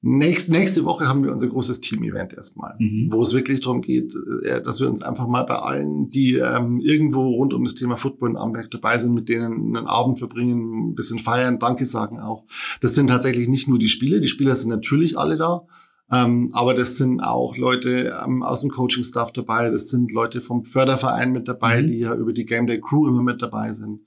nächst, 0.02 0.50
nächste 0.50 0.86
Woche 0.86 1.08
haben 1.08 1.24
wir 1.24 1.32
unser 1.32 1.48
großes 1.48 1.82
Team-Event 1.82 2.34
erstmal, 2.34 2.76
mhm. 2.80 3.10
wo 3.12 3.22
es 3.22 3.34
wirklich 3.34 3.62
darum 3.62 3.82
geht, 3.82 4.14
äh, 4.44 4.62
dass 4.62 4.80
wir 4.80 4.90
uns 4.90 5.02
einfach 5.02 5.28
mal 5.28 5.44
bei 5.44 5.58
allen, 5.58 6.10
die 6.10 6.36
ähm, 6.36 6.80
irgendwo 6.80 7.28
rund 7.30 7.54
um 7.54 7.64
das 7.64 7.76
Thema 7.76 7.98
Football 7.98 8.32
in 8.32 8.38
Amberg 8.38 8.72
dabei 8.72 8.98
sind, 8.98 9.14
mit 9.14 9.28
denen 9.28 9.76
einen 9.76 9.88
Abend 9.88 10.20
verbringen, 10.20 10.90
ein 10.90 10.96
bisschen 10.96 11.20
feiern, 11.20 11.60
Danke 11.60 11.86
sagen 11.86 12.20
auch. 12.20 12.46
Das 12.82 12.96
sind 12.96 13.08
tatsächlich 13.08 13.48
nicht 13.48 13.68
nur 13.68 13.80
die 13.80 13.90
Spieler, 13.90 14.20
die 14.20 14.28
Spieler 14.28 14.56
sind 14.56 14.70
natürlich 14.70 15.18
alle 15.18 15.38
da. 15.38 15.66
Ähm, 16.12 16.50
aber 16.54 16.74
das 16.74 16.98
sind 16.98 17.22
auch 17.22 17.56
Leute 17.56 18.20
ähm, 18.24 18.42
aus 18.42 18.62
dem 18.62 18.72
Coaching-Staff 18.72 19.32
dabei, 19.32 19.70
das 19.70 19.90
sind 19.90 20.12
Leute 20.12 20.42
vom 20.42 20.64
Förderverein 20.64 21.32
mit 21.32 21.48
dabei, 21.48 21.82
mhm. 21.82 21.88
die 21.88 22.00
ja 22.00 22.16
über 22.16 22.34
die 22.34 22.46
Game 22.46 22.66
Day 22.68 22.82
Crew 22.82 23.08
immer 23.08 23.22
mit 23.22 23.42
dabei 23.42 23.74
sind. 23.74 24.02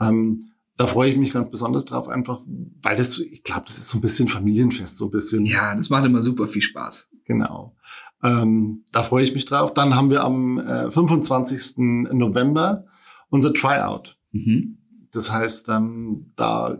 Ähm, 0.00 0.50
da 0.76 0.88
freue 0.88 1.10
ich 1.10 1.16
mich 1.16 1.32
ganz 1.32 1.50
besonders 1.50 1.84
drauf, 1.84 2.08
einfach, 2.08 2.40
weil 2.82 2.96
das, 2.96 3.20
ich 3.20 3.44
glaube, 3.44 3.66
das 3.66 3.78
ist 3.78 3.88
so 3.88 3.98
ein 3.98 4.00
bisschen 4.00 4.26
Familienfest, 4.26 4.96
so 4.96 5.06
ein 5.06 5.10
bisschen. 5.12 5.46
Ja, 5.46 5.76
das 5.76 5.90
macht 5.90 6.04
immer 6.04 6.20
super 6.20 6.48
viel 6.48 6.62
Spaß. 6.62 7.10
Genau. 7.24 7.76
Ähm, 8.24 8.84
da 8.90 9.04
freue 9.04 9.24
ich 9.24 9.34
mich 9.34 9.44
drauf. 9.44 9.72
Dann 9.74 9.94
haben 9.94 10.10
wir 10.10 10.24
am 10.24 10.58
äh, 10.58 10.90
25. 10.90 11.74
November 11.76 12.86
unser 13.30 13.52
Tryout. 13.54 14.18
Mhm. 14.32 14.78
Das 15.12 15.30
heißt, 15.30 15.68
ähm, 15.68 16.32
da 16.34 16.78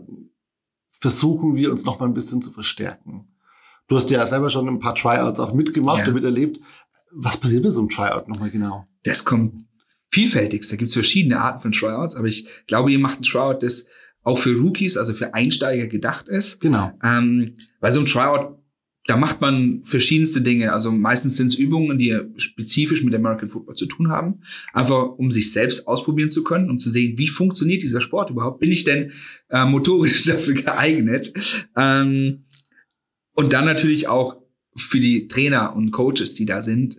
versuchen 0.91 1.55
wir 1.55 1.71
uns 1.71 1.85
noch 1.85 1.99
mal 1.99 2.05
ein 2.05 2.13
bisschen 2.13 2.41
zu 2.41 2.51
verstärken. 2.51 3.27
Du 3.87 3.95
hast 3.95 4.09
ja 4.09 4.25
selber 4.25 4.49
schon 4.49 4.67
ein 4.67 4.79
paar 4.79 4.95
Tryouts 4.95 5.39
auch 5.39 5.53
mitgemacht 5.53 5.99
ja. 5.99 6.07
und 6.07 6.15
miterlebt. 6.15 6.59
Was 7.11 7.37
passiert 7.37 7.63
bei 7.63 7.69
so 7.69 7.81
einem 7.81 7.89
Tryout 7.89 8.27
nochmal 8.27 8.51
genau? 8.51 8.85
Das 9.03 9.23
kommt 9.23 9.65
vielfältigst. 10.09 10.71
Da 10.71 10.75
gibt 10.75 10.89
es 10.89 10.93
verschiedene 10.93 11.39
Arten 11.39 11.59
von 11.59 11.71
Tryouts, 11.71 12.15
aber 12.15 12.27
ich 12.27 12.47
glaube, 12.67 12.91
ihr 12.91 12.99
macht 12.99 13.19
ein 13.19 13.23
Tryout, 13.23 13.61
das 13.61 13.87
auch 14.23 14.39
für 14.39 14.57
Rookies, 14.57 14.97
also 14.97 15.13
für 15.13 15.33
Einsteiger 15.33 15.87
gedacht 15.87 16.27
ist. 16.27 16.59
Genau. 16.59 16.91
Ähm, 17.03 17.57
bei 17.79 17.91
so 17.91 17.99
einem 17.99 18.07
Tryout, 18.07 18.57
da 19.05 19.17
macht 19.17 19.39
man 19.39 19.83
verschiedenste 19.83 20.41
Dinge. 20.41 20.73
Also 20.73 20.91
meistens 20.91 21.37
sind 21.37 21.49
es 21.49 21.55
Übungen, 21.55 21.99
die 21.99 22.19
spezifisch 22.37 23.03
mit 23.03 23.13
American 23.13 23.49
Football 23.49 23.75
zu 23.75 23.85
tun 23.85 24.09
haben. 24.09 24.41
Einfach 24.73 25.03
um 25.17 25.29
sich 25.29 25.53
selbst 25.53 25.87
ausprobieren 25.87 26.31
zu 26.31 26.43
können, 26.43 26.71
um 26.71 26.79
zu 26.79 26.89
sehen, 26.89 27.19
wie 27.19 27.27
funktioniert 27.27 27.83
dieser 27.83 28.01
Sport 28.01 28.31
überhaupt? 28.31 28.59
Bin 28.59 28.71
ich 28.71 28.83
denn 28.83 29.11
äh, 29.49 29.63
motorisch 29.65 30.23
dafür 30.25 30.55
geeignet? 30.55 31.31
Ähm, 31.77 32.43
und 33.35 33.53
dann 33.53 33.65
natürlich 33.65 34.07
auch 34.07 34.37
für 34.75 34.99
die 34.99 35.27
Trainer 35.27 35.75
und 35.75 35.91
Coaches, 35.91 36.35
die 36.35 36.45
da 36.45 36.61
sind, 36.61 36.97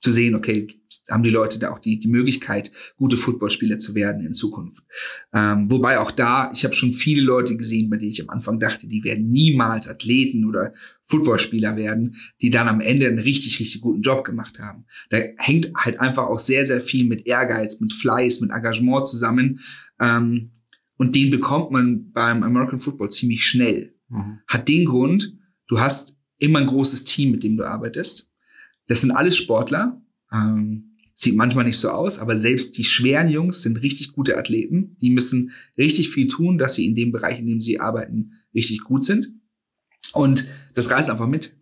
zu 0.00 0.10
sehen, 0.10 0.34
okay, 0.34 0.68
haben 1.10 1.22
die 1.22 1.30
Leute 1.30 1.58
da 1.58 1.70
auch 1.70 1.78
die, 1.78 1.98
die 1.98 2.08
Möglichkeit, 2.08 2.70
gute 2.96 3.16
Footballspieler 3.16 3.78
zu 3.78 3.94
werden 3.94 4.24
in 4.24 4.32
Zukunft. 4.32 4.84
Ähm, 5.32 5.70
wobei 5.70 5.98
auch 5.98 6.10
da, 6.10 6.50
ich 6.52 6.64
habe 6.64 6.74
schon 6.74 6.92
viele 6.92 7.22
Leute 7.22 7.56
gesehen, 7.56 7.90
bei 7.90 7.96
denen 7.96 8.12
ich 8.12 8.22
am 8.22 8.30
Anfang 8.30 8.58
dachte, 8.60 8.86
die 8.86 9.04
werden 9.04 9.30
niemals 9.30 9.88
Athleten 9.88 10.44
oder 10.44 10.72
Footballspieler 11.04 11.76
werden, 11.76 12.16
die 12.40 12.50
dann 12.50 12.68
am 12.68 12.80
Ende 12.80 13.06
einen 13.06 13.18
richtig, 13.18 13.58
richtig 13.58 13.80
guten 13.80 14.02
Job 14.02 14.24
gemacht 14.24 14.58
haben. 14.58 14.84
Da 15.10 15.18
hängt 15.38 15.72
halt 15.76 16.00
einfach 16.00 16.24
auch 16.24 16.38
sehr, 16.38 16.66
sehr 16.66 16.80
viel 16.80 17.04
mit 17.06 17.26
Ehrgeiz, 17.26 17.80
mit 17.80 17.92
Fleiß, 17.92 18.40
mit 18.40 18.50
Engagement 18.50 19.06
zusammen. 19.06 19.60
Ähm, 20.00 20.52
und 20.96 21.16
den 21.16 21.30
bekommt 21.30 21.72
man 21.72 22.12
beim 22.12 22.42
American 22.42 22.80
Football 22.80 23.10
ziemlich 23.10 23.44
schnell. 23.44 23.94
Mhm. 24.08 24.38
Hat 24.46 24.68
den 24.68 24.84
Grund, 24.84 25.36
du 25.68 25.80
hast 25.80 26.18
immer 26.38 26.58
ein 26.58 26.66
großes 26.66 27.04
Team, 27.04 27.30
mit 27.30 27.42
dem 27.42 27.56
du 27.56 27.64
arbeitest. 27.64 28.30
Das 28.88 29.00
sind 29.00 29.12
alles 29.12 29.36
Sportler. 29.36 30.02
Ähm, 30.32 30.92
Sieht 31.14 31.36
manchmal 31.36 31.66
nicht 31.66 31.78
so 31.78 31.90
aus, 31.90 32.18
aber 32.18 32.36
selbst 32.36 32.78
die 32.78 32.84
schweren 32.84 33.28
Jungs 33.28 33.62
sind 33.62 33.82
richtig 33.82 34.12
gute 34.12 34.38
Athleten. 34.38 34.96
Die 35.00 35.10
müssen 35.10 35.52
richtig 35.76 36.08
viel 36.08 36.26
tun, 36.26 36.56
dass 36.56 36.74
sie 36.74 36.86
in 36.86 36.94
dem 36.94 37.12
Bereich, 37.12 37.38
in 37.38 37.46
dem 37.46 37.60
sie 37.60 37.78
arbeiten, 37.80 38.32
richtig 38.54 38.80
gut 38.80 39.04
sind. 39.04 39.28
Und 40.14 40.48
das 40.74 40.90
reißt 40.90 41.10
einfach 41.10 41.28
mit. 41.28 41.56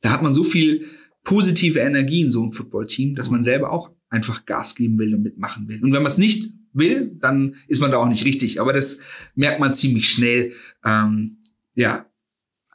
Da 0.00 0.10
hat 0.10 0.22
man 0.22 0.34
so 0.34 0.44
viel 0.44 0.86
positive 1.24 1.78
Energie 1.78 2.20
in 2.20 2.30
so 2.30 2.42
einem 2.42 2.52
Footballteam, 2.52 3.14
dass 3.14 3.30
man 3.30 3.42
selber 3.42 3.72
auch 3.72 3.90
einfach 4.10 4.44
Gas 4.44 4.74
geben 4.74 4.98
will 4.98 5.14
und 5.14 5.22
mitmachen 5.22 5.66
will. 5.66 5.82
Und 5.82 5.92
wenn 5.92 6.02
man 6.02 6.12
es 6.12 6.18
nicht 6.18 6.52
will, 6.74 7.16
dann 7.20 7.56
ist 7.66 7.80
man 7.80 7.90
da 7.90 7.96
auch 7.96 8.08
nicht 8.08 8.24
richtig. 8.26 8.60
Aber 8.60 8.74
das 8.74 9.00
merkt 9.34 9.60
man 9.60 9.72
ziemlich 9.72 10.10
schnell. 10.10 10.52
Ähm, 10.84 11.38
ja, 11.74 12.06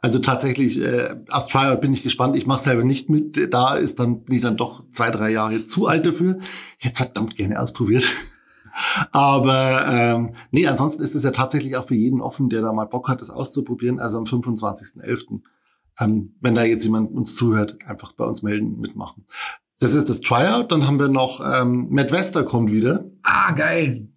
also 0.01 0.19
tatsächlich, 0.19 0.81
äh, 0.81 1.15
als 1.27 1.47
Tryout 1.47 1.81
bin 1.81 1.93
ich 1.93 2.03
gespannt. 2.03 2.37
Ich 2.37 2.45
mache 2.45 2.61
selber 2.61 2.83
nicht 2.83 3.09
mit. 3.09 3.53
Da 3.53 3.75
ist 3.75 3.99
dann 3.99 4.23
bin 4.23 4.35
ich 4.35 4.41
dann 4.41 4.57
doch 4.57 4.83
zwei, 4.91 5.11
drei 5.11 5.29
Jahre 5.29 5.65
zu 5.65 5.87
alt 5.87 6.05
dafür. 6.05 6.39
Jetzt 6.79 6.97
verdammt 6.97 7.35
gerne 7.35 7.59
ausprobiert. 7.59 8.07
Aber 9.11 9.85
ähm, 9.87 10.35
nee, 10.51 10.67
ansonsten 10.67 11.03
ist 11.03 11.15
es 11.15 11.23
ja 11.23 11.31
tatsächlich 11.31 11.75
auch 11.75 11.85
für 11.85 11.95
jeden 11.95 12.21
offen, 12.21 12.49
der 12.49 12.61
da 12.61 12.71
mal 12.71 12.85
Bock 12.85 13.09
hat, 13.09 13.21
das 13.21 13.29
auszuprobieren. 13.29 13.99
Also 13.99 14.19
am 14.19 14.23
25.11. 14.23 15.41
Ähm, 15.99 16.35
wenn 16.39 16.55
da 16.55 16.63
jetzt 16.63 16.85
jemand 16.85 17.11
uns 17.11 17.35
zuhört, 17.35 17.77
einfach 17.85 18.13
bei 18.13 18.23
uns 18.23 18.41
melden, 18.41 18.79
mitmachen. 18.79 19.25
Das 19.79 19.93
ist 19.93 20.09
das 20.09 20.21
Tryout. 20.21 20.71
Dann 20.71 20.87
haben 20.87 20.99
wir 20.99 21.09
noch 21.09 21.41
ähm, 21.45 21.87
Matt 21.89 22.11
Wester 22.11 22.43
kommt 22.43 22.71
wieder. 22.71 23.05
Ah, 23.23 23.51
geil. 23.51 24.07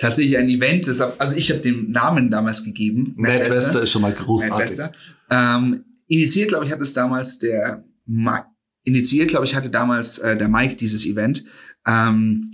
Tatsächlich 0.00 0.38
ein 0.38 0.48
Event. 0.48 0.86
Deshalb, 0.86 1.14
also 1.18 1.36
ich 1.36 1.50
habe 1.50 1.60
den 1.60 1.90
Namen 1.90 2.30
damals 2.30 2.64
gegeben. 2.64 3.12
Matt, 3.16 3.38
Matt 3.38 3.48
Wester. 3.50 3.82
Ist 3.82 3.90
schon 3.92 4.02
mal 4.02 4.14
großartig. 4.14 4.50
Matt 4.50 4.60
Wester. 4.62 4.92
Ähm, 5.30 5.84
initiiert, 6.08 6.48
glaube 6.48 6.64
ich, 6.64 6.72
hat 6.72 6.80
es 6.80 6.94
damals 6.94 7.38
der 7.38 7.84
Ma 8.06 8.46
initiiert, 8.82 9.28
glaube 9.28 9.44
ich, 9.44 9.54
hatte 9.54 9.68
damals 9.68 10.18
äh, 10.18 10.38
der 10.38 10.48
Mike 10.48 10.76
dieses 10.76 11.04
Event. 11.04 11.44
Ähm, 11.86 12.50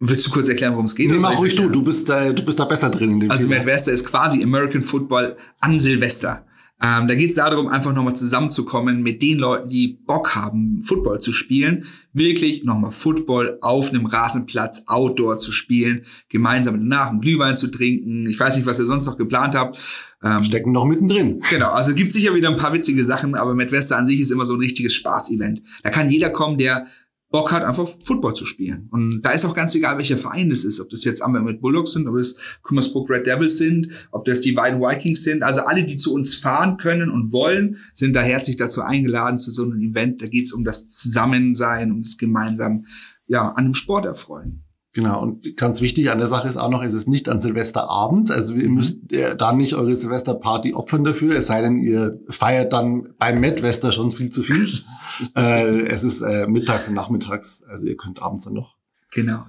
Willst 0.00 0.26
du 0.26 0.30
kurz 0.30 0.48
erklären, 0.48 0.72
worum 0.72 0.86
es 0.86 0.94
geht? 0.94 1.10
Nee, 1.10 1.18
mach 1.18 1.36
ruhig 1.38 1.56
du, 1.56 1.68
du 1.68 1.82
bist, 1.82 2.08
da, 2.08 2.32
du 2.32 2.44
bist 2.44 2.58
da 2.58 2.64
besser 2.64 2.88
drin 2.88 3.10
in 3.12 3.20
dem 3.20 3.30
Also 3.30 3.46
Thema. 3.46 3.58
Matt 3.58 3.66
Wester 3.66 3.92
ist 3.92 4.06
quasi 4.06 4.42
American 4.42 4.82
Football 4.82 5.36
an 5.60 5.80
Silvester. 5.80 6.46
Ähm, 6.80 7.08
da 7.08 7.14
geht 7.16 7.30
es 7.30 7.34
darum, 7.34 7.66
einfach 7.68 7.92
nochmal 7.92 8.14
zusammenzukommen 8.14 9.02
mit 9.02 9.20
den 9.22 9.38
Leuten, 9.38 9.68
die 9.68 9.98
Bock 10.06 10.36
haben, 10.36 10.80
Football 10.80 11.20
zu 11.20 11.32
spielen. 11.32 11.86
Wirklich 12.12 12.64
nochmal 12.64 12.92
Football 12.92 13.58
auf 13.60 13.90
einem 13.90 14.06
Rasenplatz, 14.06 14.84
Outdoor 14.86 15.40
zu 15.40 15.50
spielen, 15.50 16.04
gemeinsam 16.28 16.74
danach 16.74 17.08
einen 17.08 17.20
Glühwein 17.20 17.56
zu 17.56 17.68
trinken. 17.68 18.26
Ich 18.28 18.38
weiß 18.38 18.56
nicht, 18.56 18.66
was 18.66 18.78
ihr 18.78 18.86
sonst 18.86 19.06
noch 19.06 19.18
geplant 19.18 19.56
habt. 19.56 19.78
Ähm, 20.22 20.42
Stecken 20.42 20.72
noch 20.72 20.84
mittendrin. 20.84 21.42
Genau, 21.50 21.70
also 21.70 21.94
gibt 21.94 22.12
sicher 22.12 22.34
wieder 22.34 22.48
ein 22.48 22.56
paar 22.56 22.72
witzige 22.72 23.04
Sachen, 23.04 23.34
aber 23.34 23.54
Matt 23.54 23.72
Wester 23.72 23.96
an 23.96 24.06
sich 24.06 24.20
ist 24.20 24.30
immer 24.30 24.44
so 24.44 24.54
ein 24.54 24.60
richtiges 24.60 24.94
Spaß-Event. 24.94 25.62
Da 25.82 25.90
kann 25.90 26.10
jeder 26.10 26.30
kommen, 26.30 26.58
der 26.58 26.86
Bock 27.30 27.52
hat, 27.52 27.62
einfach 27.62 27.86
Football 28.04 28.34
zu 28.34 28.46
spielen. 28.46 28.88
Und 28.90 29.20
da 29.22 29.30
ist 29.30 29.44
auch 29.44 29.54
ganz 29.54 29.74
egal, 29.74 29.98
welcher 29.98 30.16
Verein 30.16 30.50
es 30.50 30.64
ist. 30.64 30.80
Ob 30.80 30.88
das 30.88 31.04
jetzt 31.04 31.22
Amber 31.22 31.42
mit 31.42 31.60
Bulldogs 31.60 31.92
sind, 31.92 32.08
ob 32.08 32.16
das 32.16 32.36
Kummersbrook 32.62 33.10
Red 33.10 33.26
Devils 33.26 33.58
sind, 33.58 33.88
ob 34.12 34.24
das 34.24 34.40
die 34.40 34.56
Weiden 34.56 34.80
Vikings 34.80 35.24
sind. 35.24 35.42
Also 35.42 35.60
alle, 35.60 35.84
die 35.84 35.96
zu 35.96 36.14
uns 36.14 36.34
fahren 36.34 36.78
können 36.78 37.10
und 37.10 37.30
wollen, 37.30 37.76
sind 37.92 38.14
da 38.14 38.22
herzlich 38.22 38.56
dazu 38.56 38.80
eingeladen 38.80 39.38
zu 39.38 39.50
so 39.50 39.64
einem 39.64 39.80
Event. 39.82 40.22
Da 40.22 40.26
geht 40.26 40.46
es 40.46 40.52
um 40.52 40.64
das 40.64 40.88
Zusammensein, 40.88 41.92
um 41.92 42.02
das 42.02 42.16
gemeinsam 42.16 42.86
ja, 43.26 43.48
an 43.50 43.64
einem 43.64 43.74
Sport 43.74 44.06
erfreuen. 44.06 44.64
Genau, 44.94 45.22
und 45.22 45.56
ganz 45.56 45.82
wichtig 45.82 46.10
an 46.10 46.18
der 46.18 46.28
Sache 46.28 46.48
ist 46.48 46.56
auch 46.56 46.70
noch, 46.70 46.82
es 46.82 46.94
ist 46.94 47.08
nicht 47.08 47.28
an 47.28 47.40
Silvesterabend, 47.40 48.30
also 48.30 48.54
ihr 48.54 48.68
mhm. 48.68 48.74
müsst 48.74 49.12
äh, 49.12 49.36
da 49.36 49.52
nicht 49.52 49.74
eure 49.74 49.94
Silvesterparty 49.94 50.74
opfern 50.74 51.04
dafür, 51.04 51.36
es 51.36 51.48
sei 51.48 51.60
denn, 51.60 51.78
ihr 51.78 52.18
feiert 52.30 52.72
dann 52.72 53.10
beim 53.18 53.38
Metwester 53.38 53.92
schon 53.92 54.10
viel 54.10 54.30
zu 54.30 54.42
viel. 54.42 54.80
äh, 55.36 55.86
es 55.88 56.04
ist 56.04 56.22
äh, 56.22 56.46
mittags 56.46 56.88
und 56.88 56.94
nachmittags, 56.94 57.62
also 57.68 57.86
ihr 57.86 57.96
könnt 57.96 58.22
abends 58.22 58.44
dann 58.44 58.54
noch 58.54 58.76
genau. 59.12 59.46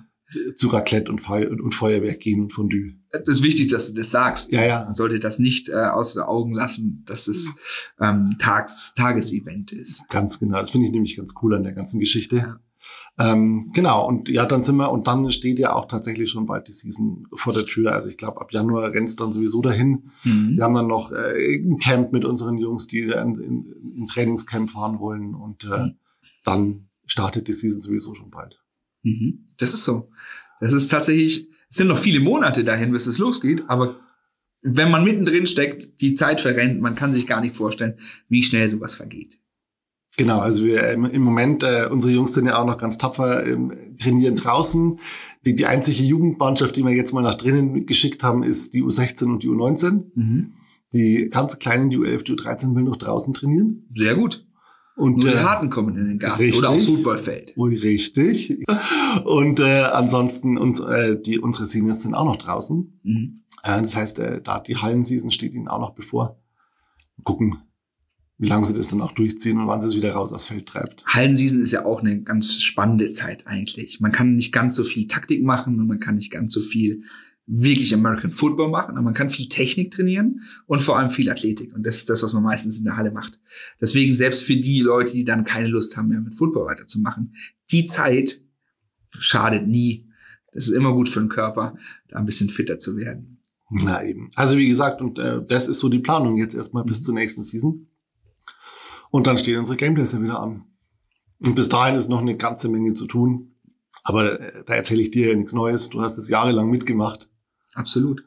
zu 0.56 0.68
Raclette 0.68 1.10
und, 1.10 1.20
Feu 1.20 1.48
und, 1.50 1.62
und 1.62 1.74
Feuerwerk 1.74 2.20
gehen 2.20 2.42
und 2.42 2.52
Fondue. 2.52 2.96
Das 3.12 3.28
ist 3.30 3.42
wichtig, 3.42 3.70
dass 3.70 3.94
du 3.94 3.98
das 3.98 4.12
sagst. 4.12 4.52
Ja, 4.52 4.66
ja. 4.66 4.84
Man 4.84 4.94
sollte 4.94 5.22
das 5.22 5.40
nicht 5.40 5.70
äh, 5.70 5.76
aus 5.76 6.14
den 6.14 6.24
Augen 6.24 6.54
lassen, 6.54 7.04
dass 7.08 7.28
es 7.28 7.56
ähm, 8.02 8.36
Tags, 8.40 8.94
Tagesevent 8.94 9.72
ist. 9.72 10.10
Ganz 10.10 10.38
genau, 10.38 10.60
das 10.60 10.72
finde 10.72 10.88
ich 10.88 10.94
nämlich 10.94 11.16
ganz 11.16 11.34
cool 11.42 11.56
an 11.56 11.64
der 11.64 11.74
ganzen 11.74 12.02
Geschichte. 12.02 12.36
Ja. 12.36 12.60
Ähm, 13.20 13.72
genau, 13.74 14.08
und 14.08 14.30
ja, 14.30 14.46
dann 14.46 14.64
sind 14.64 14.78
wir, 14.78 14.92
und 14.92 15.08
dann 15.08 15.30
steht 15.32 15.60
ja 15.60 15.74
auch 15.74 15.90
tatsächlich 15.90 16.32
schon 16.32 16.46
bald 16.46 16.70
die 16.70 16.72
Season 16.72 17.28
vor 17.34 17.54
der 17.54 17.66
Tür. 17.66 17.92
Also 17.92 18.10
ich 18.10 18.18
glaube, 18.18 18.40
ab 18.40 18.54
Januar 18.54 18.94
rennt's 18.94 19.18
dann 19.18 19.34
sowieso 19.34 19.62
dahin. 19.62 20.10
Mhm. 20.24 20.56
Wir 20.56 20.64
haben 20.64 20.74
dann 20.74 20.88
noch 20.88 21.12
äh, 21.12 21.58
ein 21.58 21.80
Camp 21.80 22.14
mit 22.14 22.24
unseren 22.24 22.58
Jungs, 22.58 22.88
die 22.88 23.02
in, 23.02 23.12
in, 23.12 23.94
in 23.98 24.08
Trainingscamp 24.08 24.72
fahren 24.72 25.00
wollen. 25.00 25.36
Und 25.36 25.66
äh, 25.66 25.80
mhm. 25.80 25.96
dann 26.46 26.90
startet 27.06 27.50
die 27.50 27.54
Season 27.54 27.82
sowieso 27.82 28.16
schon 28.16 28.30
bald. 28.30 28.58
Mhm. 29.04 29.48
Das 29.58 29.74
ist 29.74 29.84
so. 29.84 30.10
Das 30.62 30.72
ist 30.72 30.88
tatsächlich, 30.88 31.50
es 31.70 31.76
sind 31.76 31.88
noch 31.88 32.00
viele 32.00 32.22
Monate 32.22 32.64
dahin, 32.64 32.92
bis 32.92 33.06
es 33.06 33.18
losgeht, 33.18 33.64
aber 33.68 34.00
wenn 34.62 34.92
man 34.92 35.04
mittendrin 35.04 35.46
steckt, 35.46 36.02
die 36.02 36.16
Zeit 36.16 36.42
verrennt, 36.42 36.82
man 36.82 36.96
kann 36.96 37.14
sich 37.14 37.28
gar 37.28 37.42
nicht 37.42 37.56
vorstellen, 37.56 37.98
wie 38.28 38.44
schnell 38.44 38.70
sowas 38.70 38.96
vergeht. 38.96 39.40
Genau, 40.18 40.40
also 40.40 40.66
wir 40.66 40.84
ähm, 40.84 41.06
im 41.06 41.22
Moment, 41.22 41.64
äh, 41.64 41.88
unsere 41.90 42.14
Jungs 42.14 42.34
sind 42.34 42.46
ja 42.46 42.60
auch 42.60 42.66
noch 42.66 42.78
ganz 42.78 42.98
tapfer, 42.98 43.46
ähm, 43.46 43.96
trainieren 44.00 44.36
draußen. 44.36 45.00
Die, 45.46 45.56
die 45.56 45.66
einzige 45.66 46.04
Jugendmannschaft, 46.04 46.76
die 46.76 46.84
wir 46.84 46.92
jetzt 46.92 47.14
mal 47.14 47.22
nach 47.22 47.36
drinnen 47.36 47.86
geschickt 47.86 48.24
haben, 48.24 48.44
ist 48.44 48.74
die 48.74 48.84
U16 48.84 49.26
und 49.26 49.44
die 49.44 49.50
U19. 49.50 50.04
Mhm. 50.16 50.54
Die 50.92 51.30
ganz 51.30 51.60
kleinen, 51.60 51.90
die 51.90 51.98
U11, 51.98 52.24
die 52.24 52.34
U13 52.34 52.76
will 52.76 52.84
noch 52.84 52.98
draußen 52.98 53.34
trainieren. 53.34 53.88
Sehr 53.96 54.16
gut. 54.16 54.46
Und 55.00 55.24
Nur 55.24 55.32
die 55.32 55.38
äh, 55.38 55.40
Harten 55.40 55.70
kommen 55.70 55.96
in 55.98 56.10
den 56.10 56.20
Garten 56.20 56.42
richtig, 56.42 56.60
oder 56.60 56.72
aufs 56.72 56.86
Footballfeld. 56.88 57.54
Ui, 57.56 57.74
richtig. 57.78 58.62
Und 59.24 59.62
äh, 59.62 59.84
ansonsten 59.94 60.58
und 60.58 60.82
äh, 60.82 61.22
die 61.22 61.40
unsere 61.40 61.68
Seniors 61.68 62.02
sind 62.02 62.16
auch 62.16 62.26
noch 62.26 62.36
draußen. 62.36 63.00
Mhm. 63.04 63.44
Äh, 63.64 63.82
das 63.82 63.96
heißt, 63.96 64.20
äh, 64.20 64.42
da 64.42 64.60
die 64.60 64.76
Hallenseason 64.76 65.32
steht 65.32 65.54
ihnen 65.54 65.70
auch 65.70 65.80
noch 65.80 65.92
bevor. 65.92 66.42
Gucken, 67.24 67.60
wie 68.40 68.48
lange 68.48 68.66
sie 68.66 68.74
das 68.74 68.88
dann 68.88 69.02
auch 69.02 69.12
durchziehen 69.12 69.60
und 69.60 69.68
wann 69.68 69.82
sie 69.82 69.90
es 69.90 69.96
wieder 69.96 70.14
raus 70.14 70.32
aufs 70.32 70.48
Feld 70.48 70.66
treibt. 70.66 71.04
Hallenseason 71.06 71.62
ist 71.62 71.72
ja 71.72 71.86
auch 71.86 72.00
eine 72.00 72.22
ganz 72.22 72.62
spannende 72.62 73.12
Zeit 73.12 73.46
eigentlich. 73.46 74.00
Man 74.00 74.14
kann 74.14 74.36
nicht 74.36 74.54
ganz 74.54 74.76
so 74.76 74.86
viel 74.86 75.08
Taktik 75.08 75.44
machen 75.44 75.78
und 75.78 75.88
man 75.88 76.00
kann 76.00 76.16
nicht 76.16 76.32
ganz 76.32 76.54
so 76.54 76.62
viel 76.62 77.04
wirklich 77.52 77.94
American 77.94 78.32
Football 78.32 78.70
machen, 78.70 78.92
aber 78.92 79.02
man 79.02 79.14
kann 79.14 79.30
viel 79.30 79.50
Technik 79.50 79.92
trainieren 79.92 80.42
und 80.68 80.82
vor 80.82 80.98
allem 80.98 81.10
viel 81.10 81.30
Athletik. 81.30 81.76
Und 81.76 81.86
das 81.86 81.98
ist 81.98 82.10
das, 82.10 82.24
was 82.24 82.32
man 82.32 82.44
meistens 82.44 82.78
in 82.78 82.86
der 82.86 82.96
Halle 82.96 83.12
macht. 83.12 83.42
Deswegen 83.82 84.14
selbst 84.14 84.44
für 84.44 84.56
die 84.56 84.80
Leute, 84.82 85.14
die 85.14 85.26
dann 85.26 85.44
keine 85.44 85.68
Lust 85.68 85.98
haben 85.98 86.08
mehr 86.08 86.22
mit 86.22 86.38
Football 86.38 86.68
weiterzumachen, 86.68 87.36
die 87.72 87.88
Zeit 87.88 88.42
schadet 89.10 89.68
nie. 89.68 90.08
Das 90.54 90.68
ist 90.68 90.76
immer 90.76 90.94
gut 90.94 91.10
für 91.10 91.20
den 91.20 91.30
Körper, 91.30 91.76
da 92.08 92.20
ein 92.20 92.26
bisschen 92.26 92.50
fitter 92.50 92.80
zu 92.80 92.96
werden. 92.96 93.42
Na 93.70 94.04
eben. 94.06 94.30
Also 94.36 94.58
wie 94.58 94.70
gesagt, 94.70 95.02
und 95.02 95.20
äh, 95.20 95.42
das 95.46 95.68
ist 95.68 95.80
so 95.80 95.90
die 95.90 96.00
Planung 96.00 96.38
jetzt 96.38 96.56
erstmal 96.56 96.86
bis 96.86 97.04
zur 97.04 97.16
nächsten 97.16 97.44
Season. 97.44 97.88
Und 99.12 99.28
dann 99.28 99.38
stehen 99.38 99.60
unsere 99.60 99.78
Gameplays 99.78 100.14
ja 100.14 100.22
wieder 100.22 100.40
an. 100.40 100.66
Und 101.40 101.56
bis 101.56 101.70
dahin 101.70 101.96
ist 101.96 102.10
noch 102.10 102.22
eine 102.22 102.38
ganze 102.38 102.70
Menge 102.70 102.94
zu 102.94 103.08
tun. 103.08 103.56
Aber 104.04 104.40
äh, 104.40 104.64
da 104.66 104.74
erzähle 104.76 105.02
ich 105.02 105.12
dir 105.12 105.30
ja 105.30 105.36
nichts 105.36 105.54
Neues. 105.54 105.90
Du 105.90 106.02
hast 106.02 106.18
es 106.18 106.30
jahrelang 106.30 106.70
mitgemacht. 106.70 107.30
Absolut. 107.74 108.24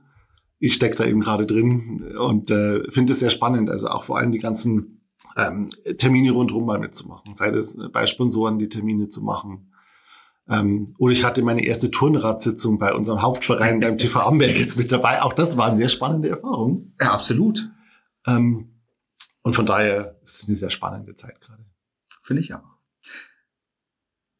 Ich 0.59 0.75
stecke 0.75 0.97
da 0.97 1.05
eben 1.05 1.21
gerade 1.21 1.47
drin 1.47 2.15
und 2.19 2.51
äh, 2.51 2.89
finde 2.91 3.13
es 3.13 3.21
sehr 3.21 3.31
spannend. 3.31 3.69
Also 3.69 3.89
auch 3.89 4.05
vor 4.05 4.19
allem 4.19 4.33
die 4.33 4.39
ganzen 4.39 5.03
ähm, 5.37 5.71
Termine 5.99 6.33
rundherum 6.33 6.67
mal 6.67 6.79
mitzumachen. 6.79 7.35
Sei 7.35 7.49
es 7.49 7.79
bei 7.93 8.07
Sponsoren 8.07 8.59
die 8.59 8.69
Termine 8.69 9.09
zu 9.09 9.23
machen. 9.23 9.73
Ähm, 10.49 10.87
oder 10.99 11.13
ich 11.13 11.25
hatte 11.25 11.43
meine 11.43 11.65
erste 11.65 11.91
Turnradsitzung 11.91 12.79
bei 12.79 12.95
unserem 12.95 13.23
Hauptverein 13.23 13.81
beim 13.81 13.99
TV 13.99 14.21
Amberg 14.21 14.59
jetzt 14.59 14.79
mit 14.79 14.93
dabei. 14.93 15.23
Auch 15.23 15.33
das 15.33 15.57
waren 15.57 15.77
sehr 15.77 15.89
spannende 15.89 16.29
Erfahrungen. 16.29 16.95
Ja, 17.01 17.13
absolut. 17.13 17.71
Ähm, 18.27 18.72
und 19.43 19.55
von 19.55 19.67
daher 19.67 20.17
ist 20.23 20.43
es 20.43 20.49
eine 20.49 20.57
sehr 20.57 20.71
spannende 20.71 21.15
Zeit 21.15 21.41
gerade. 21.41 21.65
Finde 22.23 22.43
ich 22.43 22.55
auch. 22.55 22.73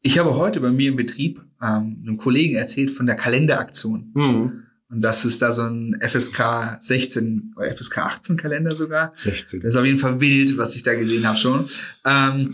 Ich 0.01 0.19
habe 0.19 0.35
heute 0.35 0.59
bei 0.59 0.71
mir 0.71 0.89
im 0.89 0.97
Betrieb 0.97 1.41
ähm, 1.61 2.03
einem 2.05 2.17
Kollegen 2.17 2.55
erzählt 2.55 2.91
von 2.91 3.05
der 3.05 3.15
Kalenderaktion. 3.15 4.11
Mhm. 4.13 4.63
Und 4.89 5.01
das 5.01 5.25
ist 5.25 5.41
da 5.41 5.51
so 5.51 5.63
ein 5.63 5.97
FSK 6.01 6.77
16 6.79 7.53
oder 7.55 7.73
FSK 7.73 7.97
18 7.99 8.37
Kalender 8.37 8.71
sogar. 8.71 9.11
16. 9.15 9.61
Das 9.61 9.69
ist 9.69 9.75
auf 9.75 9.85
jeden 9.85 9.99
Fall 9.99 10.21
wild, 10.21 10.57
was 10.57 10.75
ich 10.75 10.83
da 10.83 10.93
gesehen 10.93 11.27
habe 11.27 11.37
schon. 11.37 11.67
Ähm, 12.05 12.53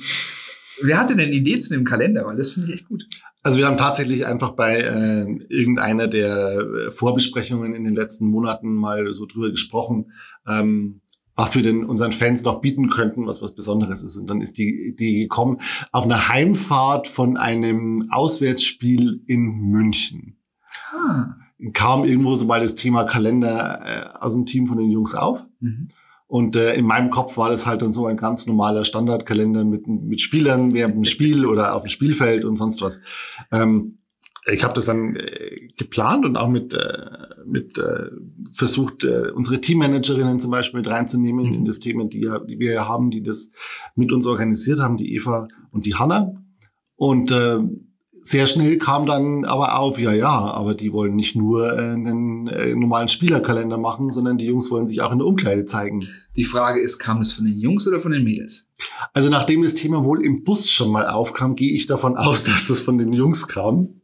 wer 0.81 0.99
hatte 0.99 1.15
denn 1.15 1.25
eine 1.25 1.35
Idee 1.35 1.59
zu 1.59 1.73
dem 1.73 1.83
Kalender? 1.83 2.25
Weil 2.25 2.37
das 2.37 2.53
finde 2.53 2.69
ich 2.69 2.75
echt 2.75 2.87
gut. 2.87 3.05
Also 3.41 3.59
wir 3.59 3.67
haben 3.67 3.77
tatsächlich 3.77 4.25
einfach 4.25 4.51
bei 4.51 4.77
äh, 4.77 5.25
irgendeiner 5.49 6.07
der 6.07 6.91
Vorbesprechungen 6.91 7.73
in 7.73 7.83
den 7.83 7.95
letzten 7.95 8.27
Monaten 8.27 8.73
mal 8.73 9.11
so 9.11 9.25
drüber 9.25 9.49
gesprochen. 9.49 10.11
Ähm, 10.47 11.01
was 11.39 11.55
wir 11.55 11.61
denn 11.61 11.85
unseren 11.85 12.11
Fans 12.11 12.43
noch 12.43 12.59
bieten 12.59 12.89
könnten, 12.89 13.25
was 13.25 13.41
was 13.41 13.55
Besonderes 13.55 14.03
ist. 14.03 14.17
Und 14.17 14.27
dann 14.27 14.41
ist 14.41 14.57
die 14.57 14.89
Idee 14.89 15.21
gekommen, 15.21 15.59
auf 15.93 16.03
einer 16.03 16.27
Heimfahrt 16.27 17.07
von 17.07 17.37
einem 17.37 18.09
Auswärtsspiel 18.11 19.23
in 19.25 19.45
München. 19.71 20.35
Ah. 20.91 21.37
Kam 21.71 22.03
irgendwo 22.03 22.35
so 22.35 22.43
mal 22.43 22.59
das 22.59 22.75
Thema 22.75 23.05
Kalender 23.05 23.79
äh, 23.85 24.19
aus 24.19 24.33
dem 24.33 24.45
Team 24.45 24.67
von 24.67 24.79
den 24.79 24.91
Jungs 24.91 25.15
auf. 25.15 25.45
Mhm. 25.61 25.87
Und 26.27 26.57
äh, 26.57 26.73
in 26.73 26.85
meinem 26.85 27.09
Kopf 27.09 27.37
war 27.37 27.49
das 27.49 27.65
halt 27.65 27.83
dann 27.83 27.93
so 27.93 28.05
ein 28.05 28.17
ganz 28.17 28.45
normaler 28.45 28.83
Standardkalender 28.83 29.63
mit, 29.63 29.87
mit 29.87 30.19
Spielern 30.19 30.73
während 30.73 30.95
dem 30.95 31.05
Spiel 31.05 31.45
oder 31.45 31.73
auf 31.73 31.83
dem 31.83 31.89
Spielfeld 31.89 32.43
und 32.43 32.57
sonst 32.57 32.81
was. 32.81 32.99
Ähm, 33.49 33.99
ich 34.51 34.63
habe 34.65 34.73
das 34.73 34.85
dann 34.85 35.15
äh, 35.15 35.69
geplant 35.77 36.25
und 36.25 36.35
auch 36.35 36.49
mit, 36.49 36.73
äh, 36.73 36.99
mit 37.49 37.77
äh, 37.77 38.09
versucht, 38.53 39.03
äh, 39.03 39.31
unsere 39.31 39.61
Teammanagerinnen 39.61 40.39
zum 40.39 40.51
Beispiel 40.51 40.79
mit 40.79 40.89
reinzunehmen 40.89 41.47
mhm. 41.47 41.53
in 41.53 41.65
das 41.65 41.79
Thema, 41.79 42.05
die, 42.05 42.29
die 42.47 42.59
wir 42.59 42.87
haben, 42.87 43.11
die 43.11 43.23
das 43.23 43.51
mit 43.95 44.11
uns 44.11 44.25
organisiert 44.25 44.79
haben, 44.79 44.97
die 44.97 45.13
Eva 45.15 45.47
und 45.71 45.85
die 45.85 45.95
Hanna. 45.95 46.33
Und 46.95 47.31
äh, 47.31 47.59
sehr 48.21 48.47
schnell 48.47 48.77
kam 48.77 49.05
dann 49.05 49.45
aber 49.45 49.79
auf, 49.79 49.99
ja, 49.99 50.13
ja, 50.13 50.29
aber 50.29 50.75
die 50.75 50.93
wollen 50.93 51.15
nicht 51.15 51.35
nur 51.35 51.73
äh, 51.73 51.93
einen 51.93 52.47
äh, 52.47 52.75
normalen 52.75 53.07
Spielerkalender 53.07 53.77
machen, 53.77 54.09
sondern 54.09 54.37
die 54.37 54.45
Jungs 54.45 54.69
wollen 54.69 54.87
sich 54.87 55.01
auch 55.01 55.11
in 55.11 55.19
der 55.19 55.27
Umkleide 55.27 55.65
zeigen. 55.65 56.07
Die 56.35 56.43
Frage 56.43 56.79
ist, 56.79 56.99
kam 56.99 57.21
es 57.21 57.31
von 57.31 57.45
den 57.45 57.57
Jungs 57.57 57.87
oder 57.87 58.01
von 58.01 58.11
den 58.11 58.23
Mädels? 58.23 58.69
Also 59.13 59.29
nachdem 59.29 59.63
das 59.63 59.73
Thema 59.73 60.03
wohl 60.03 60.23
im 60.23 60.43
Bus 60.43 60.69
schon 60.69 60.91
mal 60.91 61.07
aufkam, 61.07 61.55
gehe 61.55 61.73
ich 61.73 61.87
davon 61.87 62.17
aus, 62.17 62.43
dass 62.43 62.67
das 62.67 62.79
von 62.81 62.97
den 62.97 63.13
Jungs 63.13 63.47
kam. 63.47 64.01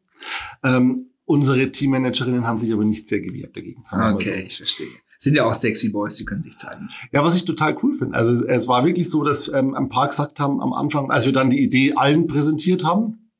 Ähm, 0.63 1.04
unsere 1.25 1.71
Teammanagerinnen 1.71 2.47
haben 2.47 2.57
sich 2.57 2.71
aber 2.71 2.85
nicht 2.85 3.07
sehr 3.07 3.21
gewehrt 3.21 3.55
dagegen. 3.55 3.83
Okay, 3.91 4.23
so. 4.23 4.45
ich 4.45 4.57
verstehe. 4.57 4.87
Sind 5.17 5.35
ja 5.35 5.45
auch 5.45 5.55
sexy 5.55 5.89
Boys, 5.89 6.15
die 6.15 6.25
können 6.25 6.43
sich 6.43 6.57
zeigen. 6.57 6.89
Ja, 7.11 7.23
was 7.23 7.35
ich 7.35 7.45
total 7.45 7.77
cool 7.81 7.95
finde. 7.97 8.15
Also 8.15 8.45
es 8.45 8.67
war 8.67 8.85
wirklich 8.85 9.09
so, 9.09 9.23
dass 9.23 9.47
ähm, 9.47 9.73
ein 9.73 9.89
paar 9.89 10.07
gesagt 10.07 10.39
haben 10.39 10.61
am 10.61 10.73
Anfang, 10.73 11.09
als 11.09 11.25
wir 11.25 11.33
dann 11.33 11.49
die 11.49 11.63
Idee 11.63 11.93
allen 11.93 12.27
präsentiert 12.27 12.83
haben, 12.83 13.31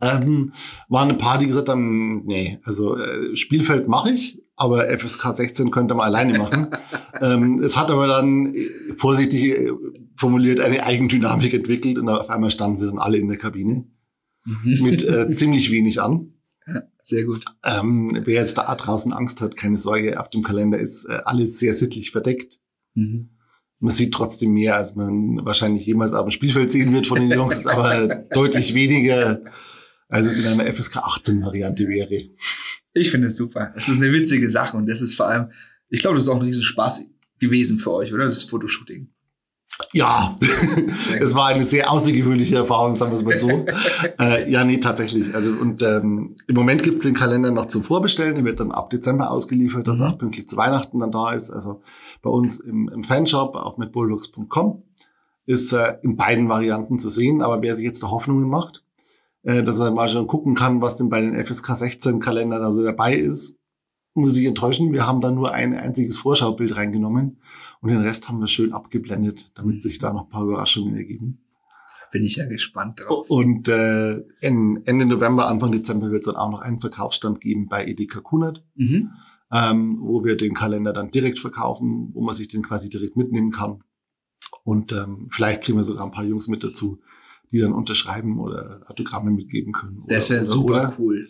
ähm, 0.00 0.52
waren 0.88 1.10
ein 1.10 1.18
paar, 1.18 1.38
die 1.38 1.46
gesagt 1.46 1.68
haben, 1.68 2.24
nee, 2.26 2.58
also 2.64 2.96
äh, 2.96 3.36
Spielfeld 3.36 3.88
mache 3.88 4.10
ich, 4.10 4.42
aber 4.56 4.86
FSK 4.96 5.34
16 5.34 5.70
könnte 5.70 5.94
man 5.94 6.06
alleine 6.06 6.38
machen. 6.38 6.68
ähm, 7.20 7.62
es 7.62 7.76
hat 7.76 7.90
aber 7.90 8.06
dann 8.06 8.54
äh, 8.54 8.68
vorsichtig 8.94 9.58
äh, 9.58 9.72
formuliert 10.16 10.60
eine 10.60 10.84
Eigendynamik 10.84 11.54
entwickelt 11.54 11.98
und 11.98 12.08
auf 12.08 12.30
einmal 12.30 12.50
standen 12.50 12.76
sie 12.76 12.86
dann 12.86 12.98
alle 12.98 13.18
in 13.18 13.28
der 13.28 13.38
Kabine 13.38 13.86
mhm. 14.44 14.78
mit 14.82 15.04
äh, 15.04 15.30
ziemlich 15.34 15.70
wenig 15.70 16.00
an. 16.00 16.34
Sehr 17.02 17.24
gut. 17.24 17.44
Ähm, 17.64 18.20
wer 18.24 18.40
jetzt 18.40 18.58
da 18.58 18.74
draußen 18.74 19.12
Angst 19.12 19.40
hat, 19.40 19.56
keine 19.56 19.78
Sorge, 19.78 20.20
auf 20.20 20.30
dem 20.30 20.42
Kalender 20.42 20.78
ist 20.78 21.04
äh, 21.06 21.18
alles 21.24 21.58
sehr 21.58 21.74
sittlich 21.74 22.10
verdeckt. 22.10 22.60
Mhm. 22.94 23.30
Man 23.80 23.92
sieht 23.92 24.14
trotzdem 24.14 24.52
mehr, 24.52 24.76
als 24.76 24.94
man 24.94 25.44
wahrscheinlich 25.44 25.84
jemals 25.84 26.12
auf 26.12 26.26
dem 26.26 26.30
Spielfeld 26.30 26.70
sehen 26.70 26.92
wird 26.92 27.08
von 27.08 27.18
den 27.18 27.32
Jungs, 27.32 27.66
aber 27.66 28.06
deutlich 28.32 28.74
weniger, 28.74 29.42
als 30.08 30.26
es 30.26 30.38
in 30.38 30.46
einer 30.46 30.72
FSK 30.72 30.98
18 30.98 31.42
Variante 31.42 31.88
wäre. 31.88 32.30
Ich 32.94 33.10
finde 33.10 33.26
es 33.26 33.36
super. 33.36 33.72
Es 33.76 33.88
ist 33.88 34.00
eine 34.00 34.12
witzige 34.12 34.48
Sache 34.48 34.76
und 34.76 34.86
das 34.86 35.02
ist 35.02 35.16
vor 35.16 35.26
allem, 35.26 35.50
ich 35.88 36.00
glaube, 36.00 36.14
das 36.14 36.24
ist 36.24 36.28
auch 36.28 36.36
ein 36.36 36.46
riesen 36.46 36.62
Spaß 36.62 37.10
gewesen 37.40 37.78
für 37.78 37.92
euch, 37.92 38.12
oder? 38.12 38.26
Das 38.26 38.44
Fotoshooting. 38.44 39.11
Ja, 39.92 40.36
es 41.20 41.34
war 41.34 41.48
eine 41.48 41.64
sehr 41.64 41.90
außergewöhnliche 41.90 42.56
Erfahrung, 42.56 42.96
sagen 42.96 43.12
wir 43.12 43.18
es 43.18 43.24
mal 43.24 43.38
so. 43.38 43.66
äh, 44.20 44.50
ja, 44.50 44.64
nee, 44.64 44.78
tatsächlich. 44.78 45.34
Also 45.34 45.52
und 45.52 45.82
ähm, 45.82 46.36
im 46.46 46.54
Moment 46.54 46.82
gibt 46.82 46.98
es 46.98 47.04
den 47.04 47.14
Kalender 47.14 47.50
noch 47.50 47.66
zum 47.66 47.82
Vorbestellen. 47.82 48.34
Der 48.34 48.44
wird 48.44 48.60
dann 48.60 48.72
ab 48.72 48.90
Dezember 48.90 49.30
ausgeliefert, 49.30 49.86
dass 49.86 49.98
mhm. 49.98 50.04
er 50.04 50.10
auch 50.10 50.18
pünktlich 50.18 50.48
zu 50.48 50.56
Weihnachten 50.56 51.00
dann 51.00 51.10
da 51.10 51.32
ist. 51.32 51.50
Also 51.50 51.82
bei 52.22 52.30
uns 52.30 52.60
im, 52.60 52.88
im 52.88 53.04
Fanshop, 53.04 53.54
auch 53.56 53.78
mit 53.78 53.92
bulldogs.com, 53.92 54.82
ist 55.46 55.72
äh, 55.72 55.96
in 56.02 56.16
beiden 56.16 56.48
Varianten 56.48 56.98
zu 56.98 57.08
sehen. 57.08 57.42
Aber 57.42 57.62
wer 57.62 57.76
sich 57.76 57.84
jetzt 57.84 58.02
Hoffnungen 58.02 58.48
macht, 58.48 58.84
äh, 59.42 59.62
dass 59.62 59.78
er 59.78 59.90
mal 59.90 60.08
schon 60.08 60.26
gucken 60.26 60.54
kann, 60.54 60.80
was 60.80 60.96
denn 60.96 61.08
bei 61.08 61.20
den 61.20 61.34
FSK 61.44 61.76
16 61.76 62.20
Kalendern 62.20 62.62
also 62.62 62.82
dabei 62.84 63.16
ist, 63.16 63.60
muss 64.14 64.36
ich 64.36 64.46
enttäuschen. 64.46 64.92
Wir 64.92 65.06
haben 65.06 65.20
da 65.20 65.30
nur 65.30 65.52
ein 65.52 65.74
einziges 65.74 66.18
Vorschaubild 66.18 66.76
reingenommen 66.76 67.40
und 67.82 67.90
den 67.90 68.00
Rest 68.00 68.28
haben 68.28 68.38
wir 68.38 68.46
schön 68.46 68.72
abgeblendet, 68.72 69.50
damit 69.58 69.82
sich 69.82 69.98
da 69.98 70.12
noch 70.12 70.24
ein 70.24 70.30
paar 70.30 70.44
Überraschungen 70.44 70.96
ergeben. 70.96 71.44
Bin 72.12 72.22
ich 72.22 72.36
ja 72.36 72.46
gespannt 72.46 73.00
drauf. 73.00 73.28
Und 73.28 73.68
äh, 73.68 74.22
Ende 74.40 75.06
November, 75.06 75.48
Anfang 75.48 75.72
Dezember 75.72 76.12
wird 76.12 76.22
es 76.22 76.26
dann 76.26 76.36
auch 76.36 76.50
noch 76.50 76.60
einen 76.60 76.80
Verkaufsstand 76.80 77.40
geben 77.40 77.66
bei 77.68 77.84
Edeka 77.84 78.20
Kunert, 78.20 78.64
mhm. 78.76 79.10
ähm, 79.50 79.98
wo 80.00 80.24
wir 80.24 80.36
den 80.36 80.54
Kalender 80.54 80.92
dann 80.92 81.10
direkt 81.10 81.40
verkaufen, 81.40 82.10
wo 82.12 82.22
man 82.22 82.34
sich 82.36 82.46
den 82.46 82.62
quasi 82.62 82.88
direkt 82.88 83.16
mitnehmen 83.16 83.50
kann. 83.50 83.82
Und 84.62 84.92
ähm, 84.92 85.26
vielleicht 85.30 85.64
kriegen 85.64 85.78
wir 85.78 85.84
sogar 85.84 86.04
ein 86.04 86.12
paar 86.12 86.24
Jungs 86.24 86.46
mit 86.46 86.62
dazu, 86.62 87.00
die 87.50 87.58
dann 87.58 87.72
unterschreiben 87.72 88.38
oder 88.38 88.82
Autogramme 88.86 89.32
mitgeben 89.32 89.72
können. 89.72 90.04
Das 90.06 90.30
wäre 90.30 90.44
super 90.44 90.64
oder. 90.64 90.94
cool. 90.98 91.28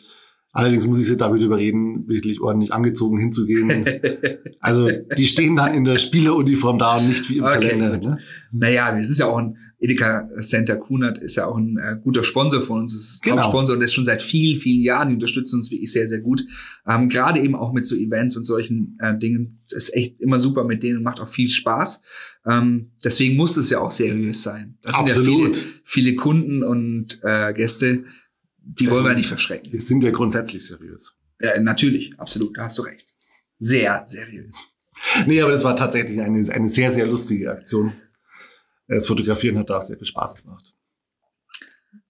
Allerdings 0.52 0.86
muss 0.86 1.00
ich 1.00 1.06
sie 1.06 1.16
da 1.16 1.34
wieder 1.34 1.46
überreden, 1.46 2.06
wirklich 2.08 2.40
ordentlich 2.40 2.72
angezogen 2.72 3.18
hinzugehen. 3.18 3.86
also 4.60 4.88
die 5.16 5.26
stehen 5.26 5.56
dann 5.56 5.74
in 5.74 5.84
der 5.84 5.98
Spieleruniform 5.98 6.78
da 6.78 6.96
und 6.96 7.08
nicht 7.08 7.28
wie 7.30 7.38
im 7.38 7.44
okay, 7.44 7.68
Kalender. 7.68 7.98
Ne? 7.98 8.18
Naja, 8.52 8.96
es 8.96 9.08
ist 9.08 9.18
ja 9.18 9.26
auch 9.26 9.38
ein 9.38 9.56
Edeka 9.82 10.28
Center 10.40 10.76
Kunert 10.76 11.18
ist 11.18 11.36
ja 11.36 11.46
auch 11.46 11.56
ein 11.56 11.76
äh, 11.76 11.96
guter 12.00 12.22
Sponsor 12.22 12.62
von 12.62 12.82
uns, 12.82 12.94
ist 12.94 13.22
genau. 13.22 13.38
Hauptsponsor 13.38 13.74
und 13.74 13.80
der 13.80 13.86
ist 13.86 13.94
schon 13.94 14.04
seit 14.04 14.22
vielen, 14.22 14.60
vielen 14.60 14.80
Jahren, 14.80 15.08
die 15.08 15.14
unterstützen 15.14 15.56
uns 15.56 15.72
wirklich 15.72 15.90
sehr, 15.90 16.06
sehr 16.06 16.20
gut. 16.20 16.44
Ähm, 16.86 17.08
Gerade 17.08 17.40
eben 17.40 17.56
auch 17.56 17.72
mit 17.72 17.84
so 17.84 17.96
Events 17.96 18.36
und 18.36 18.44
solchen 18.44 18.96
äh, 19.00 19.18
Dingen, 19.18 19.58
das 19.68 19.88
ist 19.88 19.94
echt 19.94 20.20
immer 20.20 20.38
super 20.38 20.62
mit 20.62 20.84
denen 20.84 20.98
und 20.98 21.02
macht 21.02 21.18
auch 21.18 21.28
viel 21.28 21.50
Spaß. 21.50 22.02
Ähm, 22.46 22.92
deswegen 23.02 23.36
muss 23.36 23.56
es 23.56 23.70
ja 23.70 23.80
auch 23.80 23.90
seriös 23.90 24.44
sein. 24.44 24.78
Das 24.82 24.94
Absolut. 24.94 25.24
sind 25.24 25.56
ja 25.56 25.62
viele, 25.62 25.82
viele 25.84 26.14
Kunden 26.14 26.62
und 26.62 27.18
äh, 27.24 27.52
Gäste, 27.52 28.04
die 28.64 28.90
wollen 28.90 29.04
wir 29.04 29.14
nicht 29.14 29.28
verschrecken. 29.28 29.72
Wir 29.72 29.82
sind 29.82 30.02
ja 30.02 30.10
grundsätzlich 30.10 30.66
seriös. 30.66 31.14
Ja, 31.40 31.60
natürlich, 31.60 32.18
absolut, 32.18 32.56
da 32.56 32.64
hast 32.64 32.78
du 32.78 32.82
recht. 32.82 33.06
Sehr 33.58 34.04
seriös. 34.06 34.68
Nee, 35.26 35.40
aber 35.40 35.52
das 35.52 35.64
war 35.64 35.76
tatsächlich 35.76 36.20
eine, 36.20 36.48
eine 36.52 36.68
sehr, 36.68 36.92
sehr 36.92 37.06
lustige 37.06 37.50
Aktion. 37.50 37.92
Das 38.86 39.06
Fotografieren 39.06 39.58
hat 39.58 39.70
da 39.70 39.80
sehr 39.80 39.96
viel 39.96 40.06
Spaß 40.06 40.42
gemacht. 40.42 40.74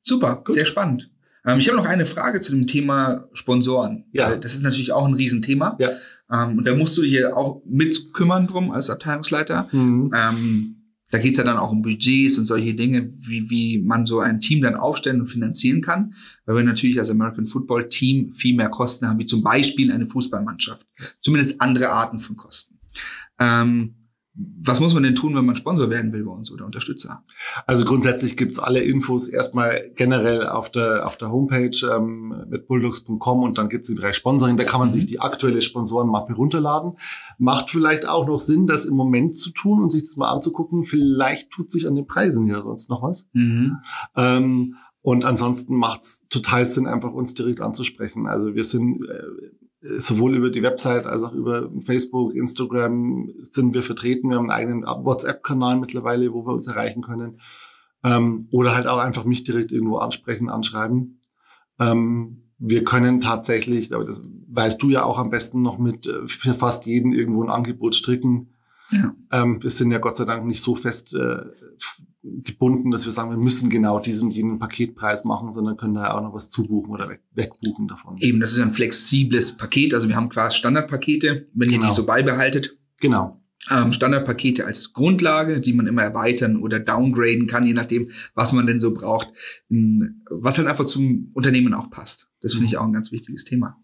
Super, 0.03 0.43
Gut. 0.45 0.55
sehr 0.55 0.67
spannend. 0.67 1.11
Ähm, 1.47 1.59
ich 1.59 1.69
habe 1.69 1.79
noch 1.79 1.87
eine 1.87 2.07
Frage 2.07 2.41
zu 2.41 2.53
dem 2.53 2.67
Thema 2.67 3.29
Sponsoren. 3.33 4.05
Ja. 4.13 4.37
Das 4.37 4.55
ist 4.55 4.63
natürlich 4.63 4.93
auch 4.93 5.07
ein 5.07 5.15
Riesenthema. 5.15 5.77
Ja. 5.79 5.93
Ähm, 6.31 6.59
und 6.59 6.69
da 6.69 6.75
musst 6.75 6.97
du 6.97 7.03
dich 7.03 7.11
hier 7.11 7.37
auch 7.37 7.63
mitkümmern 7.65 8.47
drum 8.47 8.71
als 8.71 8.91
Abteilungsleiter. 8.91 9.69
Mhm. 9.73 10.13
Ähm, 10.15 10.82
da 11.13 11.19
geht's 11.19 11.37
ja 11.37 11.45
dann 11.45 11.59
auch 11.59 11.71
um 11.71 11.83
Budgets 11.83 12.39
und 12.39 12.47
solche 12.47 12.75
Dinge, 12.75 13.13
wie, 13.19 13.51
wie 13.51 13.79
man 13.79 14.07
so 14.07 14.21
ein 14.21 14.41
Team 14.41 14.63
dann 14.63 14.77
aufstellen 14.77 15.21
und 15.21 15.27
finanzieren 15.27 15.83
kann, 15.83 16.15
weil 16.47 16.57
wir 16.57 16.65
natürlich 16.65 16.99
als 16.99 17.11
American 17.11 17.47
Football 17.47 17.91
Team 17.91 18.33
viel 18.33 18.57
mehr 18.57 18.71
Kosten 18.71 19.07
haben, 19.07 19.19
wie 19.19 19.27
zum 19.27 19.43
Beispiel 19.43 19.93
eine 19.93 20.07
Fußballmannschaft. 20.07 20.87
Zumindest 21.21 21.61
andere 21.61 21.91
Arten 21.91 22.19
von 22.19 22.37
Kosten. 22.39 22.79
Ähm, 23.39 24.02
was 24.35 24.81
muss 24.81 24.95
man 24.95 25.03
denn 25.03 25.15
tun, 25.15 25.35
wenn 25.35 25.45
man 25.45 25.57
Sponsor 25.57 25.91
werden 25.91 26.13
will 26.13 26.25
bei 26.25 26.33
uns 26.33 26.51
oder 26.51 26.65
Unterstützer? 26.65 27.23
Also 27.67 27.85
grundsätzlich 27.85 28.37
gibt's 28.37 28.59
alle 28.59 28.81
Infos 28.81 29.29
erstmal 29.29 29.91
generell 29.95 30.47
auf 30.47 30.71
der, 30.71 31.07
auf 31.07 31.19
der 31.19 31.31
Homepage 31.31 31.77
ähm, 31.95 32.47
mit 32.49 32.67
bulldogs.com 32.67 33.43
und 33.43 33.59
dann 33.59 33.69
gibt's 33.69 33.89
den 33.89 33.97
Bereich 33.97 34.17
Sponsoring. 34.17 34.57
Da 34.57 34.65
kann 34.65 34.81
man 34.81 34.91
sich 34.91 35.05
die 35.05 35.21
aktuelle 35.21 35.61
Sponsorenmappe 35.61 36.33
runterladen. 36.33 36.93
Macht 37.39 37.69
vielleicht 37.69 38.07
auch 38.07 38.27
noch 38.27 38.41
Sinn, 38.41 38.67
das 38.67 38.87
im 38.87 38.95
Moment 38.95 39.37
zu 39.37 39.51
tun 39.51 39.83
und 39.83 39.91
sich 39.91 40.05
das 40.05 40.17
mal 40.17 40.31
anzugucken. 40.31 40.85
Vielleicht 40.85 41.51
tut 41.51 41.71
sich 41.71 41.87
an 41.87 41.95
den 41.95 42.07
Preisen 42.07 42.47
ja 42.47 42.63
sonst 42.63 42.89
noch 42.89 43.03
was. 43.03 43.29
Mhm. 43.35 43.79
Ähm, 44.17 44.77
und 45.03 45.25
ansonsten 45.25 45.77
macht's 45.77 46.25
total 46.31 46.71
Sinn, 46.71 46.87
einfach 46.87 47.13
uns 47.13 47.35
direkt 47.35 47.61
anzusprechen. 47.61 48.27
Also 48.27 48.55
wir 48.55 48.65
sind 48.65 49.05
äh, 49.05 49.62
sowohl 49.83 50.37
über 50.37 50.51
die 50.51 50.63
Website 50.63 51.07
als 51.07 51.23
auch 51.23 51.35
über 51.35 51.71
Facebook, 51.81 52.35
Instagram 52.35 53.33
sind 53.43 53.75
wir 53.75 53.83
vertreten. 53.83 54.31
Wir 54.31 54.37
haben 54.37 54.51
einen 54.51 54.83
eigenen 54.83 54.83
WhatsApp-Kanal 54.83 55.79
mittlerweile, 55.79 56.33
wo 56.33 56.47
wir 56.47 56.53
uns 56.53 56.69
erreichen 56.69 57.03
können. 57.03 57.41
Ähm, 58.05 58.47
oder 58.51 58.75
halt 58.75 58.87
auch 58.87 58.99
einfach 58.99 59.25
mich 59.25 59.45
direkt 59.45 59.73
irgendwo 59.73 59.99
ansprechen, 59.99 60.49
anschreiben. 60.49 61.21
Ähm, 61.81 62.43
wir 62.59 62.85
können 62.85 63.21
tatsächlich, 63.21 63.93
aber 63.93 64.05
das 64.05 64.29
weißt 64.49 64.81
du 64.83 64.91
ja 64.91 65.03
auch 65.05 65.19
am 65.19 65.31
besten 65.31 65.63
noch 65.63 65.79
mit, 65.79 66.07
äh, 66.07 66.29
für 66.29 66.55
fast 66.55 66.87
jeden 66.87 67.13
irgendwo 67.13 67.43
ein 67.43 67.51
Angebot 67.51 67.95
stricken. 67.95 68.55
Ja. 68.91 69.15
Ähm, 69.33 69.63
wir 69.63 69.71
sind 69.71 69.91
ja 69.91 69.99
Gott 69.99 70.17
sei 70.17 70.25
Dank 70.25 70.47
nicht 70.47 70.63
so 70.63 70.77
fest 70.77 71.15
äh, 71.15 71.43
gebunden, 72.23 72.91
dass 72.91 73.05
wir 73.05 73.13
sagen, 73.13 73.31
wir 73.31 73.37
müssen 73.37 73.69
genau 73.69 73.99
diesen 73.99 74.31
jenen 74.31 74.59
Paketpreis 74.59 75.25
machen, 75.25 75.53
sondern 75.53 75.77
können 75.77 75.95
da 75.95 76.15
auch 76.15 76.23
noch 76.23 76.35
was 76.35 76.51
zubuchen 76.51 76.93
oder 76.93 77.09
weg, 77.09 77.21
wegbuchen 77.33 77.89
davon. 77.89 78.17
Eben, 78.19 78.41
das 78.41 78.53
ist 78.53 78.61
ein 78.61 78.73
flexibles 78.73 79.57
Paket. 79.57 79.93
Also 79.93 80.09
wir 80.09 80.17
haben 80.17 80.29
quasi 80.29 80.57
Standardpakete, 80.57 81.49
wenn 81.53 81.69
genau. 81.69 81.71
ihr 81.71 81.71
die 81.71 81.79
genau. 81.79 81.93
so 81.93 82.07
beibehaltet. 82.07 82.79
Genau. 83.01 83.41
Ähm, 83.71 83.93
Standardpakete 83.93 84.65
als 84.65 84.93
Grundlage, 84.93 85.61
die 85.61 85.73
man 85.73 85.87
immer 85.87 86.03
erweitern 86.03 86.57
oder 86.57 86.81
downgraden 86.81 87.47
kann, 87.47 87.65
je 87.65 87.75
nachdem, 87.75 88.11
was 88.35 88.53
man 88.53 88.67
denn 88.67 88.81
so 88.81 88.93
braucht, 88.93 89.29
was 89.69 90.59
halt 90.59 90.69
einfach 90.69 90.87
zum 90.87 91.31
Unternehmen 91.35 91.75
auch 91.75 91.91
passt. 91.91 92.29
Das 92.41 92.53
finde 92.53 92.67
ich 92.67 92.73
mhm. 92.73 92.79
auch 92.79 92.85
ein 92.85 92.93
ganz 92.93 93.13
wichtiges 93.13 93.45
Thema. 93.45 93.82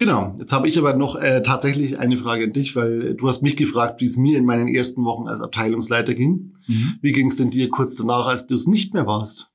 Genau. 0.00 0.34
Jetzt 0.38 0.50
habe 0.52 0.66
ich 0.66 0.78
aber 0.78 0.94
noch 0.94 1.14
äh, 1.16 1.42
tatsächlich 1.42 1.98
eine 1.98 2.16
Frage 2.16 2.44
an 2.44 2.54
dich, 2.54 2.74
weil 2.74 3.14
du 3.14 3.28
hast 3.28 3.42
mich 3.42 3.54
gefragt, 3.54 4.00
wie 4.00 4.06
es 4.06 4.16
mir 4.16 4.38
in 4.38 4.46
meinen 4.46 4.66
ersten 4.66 5.04
Wochen 5.04 5.28
als 5.28 5.42
Abteilungsleiter 5.42 6.14
ging. 6.14 6.54
Mhm. 6.66 6.94
Wie 7.02 7.12
ging 7.12 7.28
es 7.28 7.36
denn 7.36 7.50
dir 7.50 7.68
kurz 7.68 7.96
danach, 7.96 8.26
als 8.26 8.46
du 8.46 8.54
es 8.54 8.66
nicht 8.66 8.94
mehr 8.94 9.06
warst? 9.06 9.52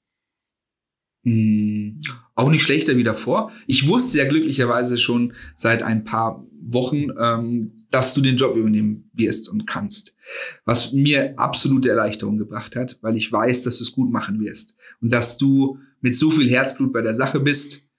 Mhm. 1.24 2.00
Auch 2.36 2.52
nicht 2.52 2.62
schlechter 2.62 2.96
wie 2.96 3.04
davor. 3.04 3.52
Ich 3.66 3.88
wusste 3.88 4.20
ja 4.20 4.28
glücklicherweise 4.28 5.00
schon 5.00 5.34
seit 5.56 5.82
ein 5.82 6.04
paar 6.04 6.46
Wochen, 6.62 7.08
ähm, 7.20 7.72
dass 7.90 8.14
du 8.14 8.22
den 8.22 8.38
Job 8.38 8.56
übernehmen 8.56 9.10
wirst 9.14 9.50
und 9.50 9.66
kannst. 9.66 10.16
Was 10.64 10.94
mir 10.94 11.40
absolute 11.40 11.90
Erleichterung 11.90 12.38
gebracht 12.38 12.76
hat, 12.76 13.00
weil 13.02 13.18
ich 13.18 13.32
weiß, 13.32 13.64
dass 13.64 13.80
du 13.80 13.84
es 13.84 13.94
gut 13.94 14.12
machen 14.12 14.40
wirst 14.40 14.76
und 15.02 15.12
dass 15.12 15.40
du 15.40 15.80
mit 16.02 16.14
so 16.14 16.30
viel 16.30 16.48
Herzblut 16.48 16.94
bei 16.94 17.02
der 17.02 17.16
Sache 17.16 17.40
bist, 17.40 17.90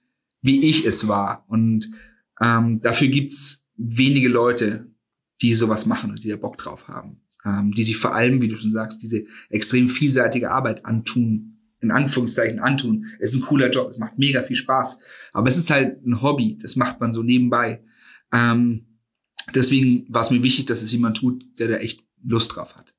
wie 0.41 0.61
ich 0.61 0.85
es 0.85 1.09
war. 1.09 1.43
Und 1.49 1.89
ähm, 2.41 2.81
dafür 2.81 3.07
gibt's 3.07 3.67
wenige 3.75 4.27
Leute, 4.27 4.91
die 5.41 5.53
sowas 5.53 5.85
machen 5.85 6.11
und 6.11 6.23
die 6.23 6.29
da 6.29 6.35
Bock 6.35 6.57
drauf 6.57 6.87
haben. 6.87 7.21
Ähm, 7.45 7.71
die 7.71 7.83
sich 7.83 7.97
vor 7.97 8.15
allem, 8.15 8.41
wie 8.41 8.47
du 8.47 8.57
schon 8.57 8.71
sagst, 8.71 9.01
diese 9.01 9.25
extrem 9.49 9.89
vielseitige 9.89 10.51
Arbeit 10.51 10.85
antun, 10.85 11.59
in 11.79 11.91
Anführungszeichen 11.91 12.59
antun. 12.59 13.05
Es 13.19 13.33
ist 13.33 13.41
ein 13.41 13.45
cooler 13.45 13.69
Job, 13.69 13.89
es 13.89 13.99
macht 13.99 14.17
mega 14.17 14.41
viel 14.41 14.55
Spaß. 14.55 14.99
Aber 15.33 15.47
es 15.47 15.57
ist 15.57 15.69
halt 15.69 16.05
ein 16.05 16.21
Hobby, 16.21 16.57
das 16.59 16.75
macht 16.75 16.99
man 16.99 17.13
so 17.13 17.21
nebenbei. 17.21 17.83
Ähm, 18.33 18.87
deswegen 19.53 20.05
war 20.09 20.23
es 20.23 20.31
mir 20.31 20.41
wichtig, 20.41 20.65
dass 20.65 20.81
es 20.81 20.91
jemand 20.91 21.17
tut, 21.17 21.45
der 21.59 21.67
da 21.67 21.75
echt 21.75 22.03
Lust 22.23 22.55
drauf 22.55 22.75
hat. 22.75 22.95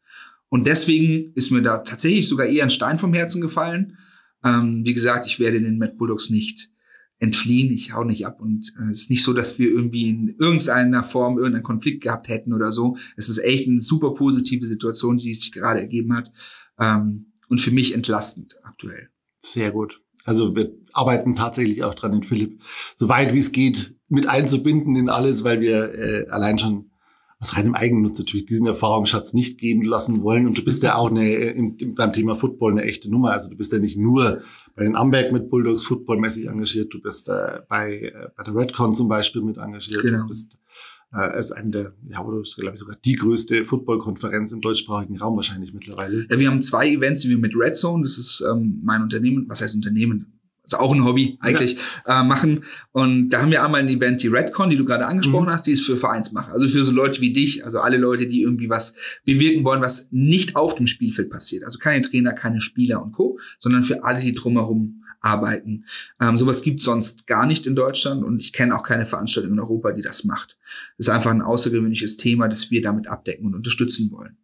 Und 0.48 0.66
deswegen 0.66 1.32
ist 1.34 1.50
mir 1.50 1.60
da 1.60 1.78
tatsächlich 1.78 2.28
sogar 2.28 2.46
eher 2.46 2.64
ein 2.64 2.70
Stein 2.70 2.98
vom 2.98 3.12
Herzen 3.12 3.42
gefallen. 3.42 3.98
Ähm, 4.44 4.82
wie 4.86 4.94
gesagt, 4.94 5.26
ich 5.26 5.40
werde 5.40 5.60
den 5.60 5.78
Mad 5.78 5.94
Bulldogs 5.98 6.30
nicht 6.30 6.70
entfliehen. 7.18 7.70
Ich 7.72 7.92
hau 7.92 8.04
nicht 8.04 8.26
ab 8.26 8.40
und 8.40 8.72
äh, 8.78 8.92
es 8.92 9.02
ist 9.02 9.10
nicht 9.10 9.24
so, 9.24 9.32
dass 9.32 9.58
wir 9.58 9.68
irgendwie 9.68 10.08
in 10.08 10.36
irgendeiner 10.38 11.02
Form 11.02 11.36
irgendeinen 11.36 11.64
Konflikt 11.64 12.02
gehabt 12.02 12.28
hätten 12.28 12.52
oder 12.52 12.72
so. 12.72 12.96
Es 13.16 13.28
ist 13.28 13.38
echt 13.38 13.68
eine 13.68 13.80
super 13.80 14.14
positive 14.14 14.66
Situation, 14.66 15.18
die 15.18 15.34
sich 15.34 15.52
gerade 15.52 15.80
ergeben 15.80 16.14
hat 16.16 16.32
ähm, 16.78 17.32
und 17.48 17.60
für 17.60 17.70
mich 17.70 17.94
entlastend 17.94 18.56
aktuell. 18.62 19.08
Sehr 19.38 19.70
gut. 19.70 20.00
Also 20.24 20.54
wir 20.54 20.72
arbeiten 20.92 21.34
tatsächlich 21.34 21.84
auch 21.84 21.94
dran, 21.94 22.12
den 22.12 22.22
Philipp 22.22 22.60
so 22.96 23.08
weit 23.08 23.34
wie 23.34 23.38
es 23.38 23.52
geht 23.52 23.96
mit 24.08 24.26
einzubinden 24.26 24.96
in 24.96 25.08
alles, 25.08 25.44
weil 25.44 25.60
wir 25.60 25.94
äh, 25.94 26.26
allein 26.28 26.58
schon 26.58 26.87
aus 27.40 27.56
reinem 27.56 27.74
Eigennutz 27.74 28.18
natürlich 28.18 28.46
diesen 28.46 28.66
Erfahrungsschatz 28.66 29.32
nicht 29.32 29.58
gehen 29.58 29.82
lassen 29.82 30.22
wollen. 30.22 30.46
Und 30.46 30.58
du 30.58 30.64
bist 30.64 30.82
ja 30.82 30.96
auch 30.96 31.10
eine, 31.10 31.32
im, 31.34 31.76
beim 31.94 32.12
Thema 32.12 32.34
Football 32.34 32.72
eine 32.72 32.82
echte 32.82 33.10
Nummer. 33.10 33.32
Also 33.32 33.48
du 33.48 33.56
bist 33.56 33.72
ja 33.72 33.78
nicht 33.78 33.96
nur 33.96 34.42
bei 34.74 34.84
den 34.84 34.96
Amberg 34.96 35.32
mit 35.32 35.50
Bulldogs 35.50 35.84
footballmäßig 35.84 36.46
engagiert, 36.46 36.92
du 36.92 37.00
bist 37.00 37.28
äh, 37.28 37.60
bei, 37.68 38.12
äh, 38.14 38.28
bei 38.36 38.44
der 38.44 38.54
Redcon 38.54 38.92
zum 38.92 39.08
Beispiel 39.08 39.42
mit 39.42 39.56
engagiert. 39.56 40.02
Genau. 40.02 40.22
Du 40.22 40.28
bist 40.28 40.58
äh, 41.12 41.38
ist 41.38 41.52
eine 41.52 41.70
der, 41.70 41.92
ja, 42.08 42.24
oder 42.24 42.40
ist, 42.40 42.56
glaube 42.56 42.74
ich, 42.74 42.80
sogar 42.80 42.96
die 43.04 43.14
größte 43.14 43.64
Footballkonferenz 43.64 44.52
im 44.52 44.60
deutschsprachigen 44.60 45.16
Raum 45.18 45.36
wahrscheinlich 45.36 45.72
mittlerweile. 45.72 46.26
Ja, 46.30 46.38
wir 46.38 46.50
haben 46.50 46.60
zwei 46.60 46.90
Events, 46.90 47.22
die 47.22 47.30
wir 47.30 47.38
mit 47.38 47.54
Red 47.56 47.76
Zone, 47.76 48.02
das 48.02 48.18
ist 48.18 48.42
ähm, 48.48 48.80
mein 48.84 49.02
Unternehmen, 49.02 49.46
was 49.48 49.62
heißt 49.62 49.74
Unternehmen? 49.74 50.37
Also 50.72 50.84
auch 50.84 50.94
ein 50.94 51.04
Hobby 51.04 51.38
eigentlich, 51.40 51.78
ja. 52.06 52.20
äh, 52.20 52.24
machen. 52.24 52.64
Und 52.92 53.30
da 53.30 53.42
haben 53.42 53.50
wir 53.50 53.64
einmal 53.64 53.80
ein 53.80 53.88
Event, 53.88 54.22
die 54.22 54.28
Redcon, 54.28 54.70
die 54.70 54.76
du 54.76 54.84
gerade 54.84 55.06
angesprochen 55.06 55.46
mhm. 55.46 55.50
hast, 55.50 55.66
die 55.66 55.72
ist 55.72 55.84
für 55.84 55.96
Vereinsmacher. 55.96 56.52
Also 56.52 56.68
für 56.68 56.84
so 56.84 56.92
Leute 56.92 57.20
wie 57.20 57.32
dich, 57.32 57.64
also 57.64 57.80
alle 57.80 57.96
Leute, 57.96 58.26
die 58.26 58.42
irgendwie 58.42 58.68
was 58.68 58.96
bewirken 59.24 59.64
wollen, 59.64 59.80
was 59.80 60.08
nicht 60.12 60.56
auf 60.56 60.74
dem 60.74 60.86
Spielfeld 60.86 61.30
passiert. 61.30 61.64
Also 61.64 61.78
keine 61.78 62.02
Trainer, 62.02 62.32
keine 62.32 62.60
Spieler 62.60 63.02
und 63.02 63.12
Co., 63.12 63.38
sondern 63.58 63.84
für 63.84 64.04
alle, 64.04 64.20
die 64.20 64.34
drumherum 64.34 65.02
arbeiten. 65.20 65.84
Ähm, 66.20 66.36
sowas 66.36 66.62
gibt 66.62 66.80
sonst 66.80 67.26
gar 67.26 67.46
nicht 67.46 67.66
in 67.66 67.74
Deutschland 67.74 68.24
und 68.24 68.40
ich 68.40 68.52
kenne 68.52 68.76
auch 68.76 68.82
keine 68.82 69.06
Veranstaltung 69.06 69.52
in 69.52 69.60
Europa, 69.60 69.92
die 69.92 70.02
das 70.02 70.24
macht. 70.24 70.56
Das 70.96 71.08
ist 71.08 71.12
einfach 71.12 71.30
ein 71.30 71.42
außergewöhnliches 71.42 72.16
Thema, 72.16 72.48
das 72.48 72.70
wir 72.70 72.82
damit 72.82 73.08
abdecken 73.08 73.46
und 73.46 73.54
unterstützen 73.54 74.10
wollen. 74.12 74.36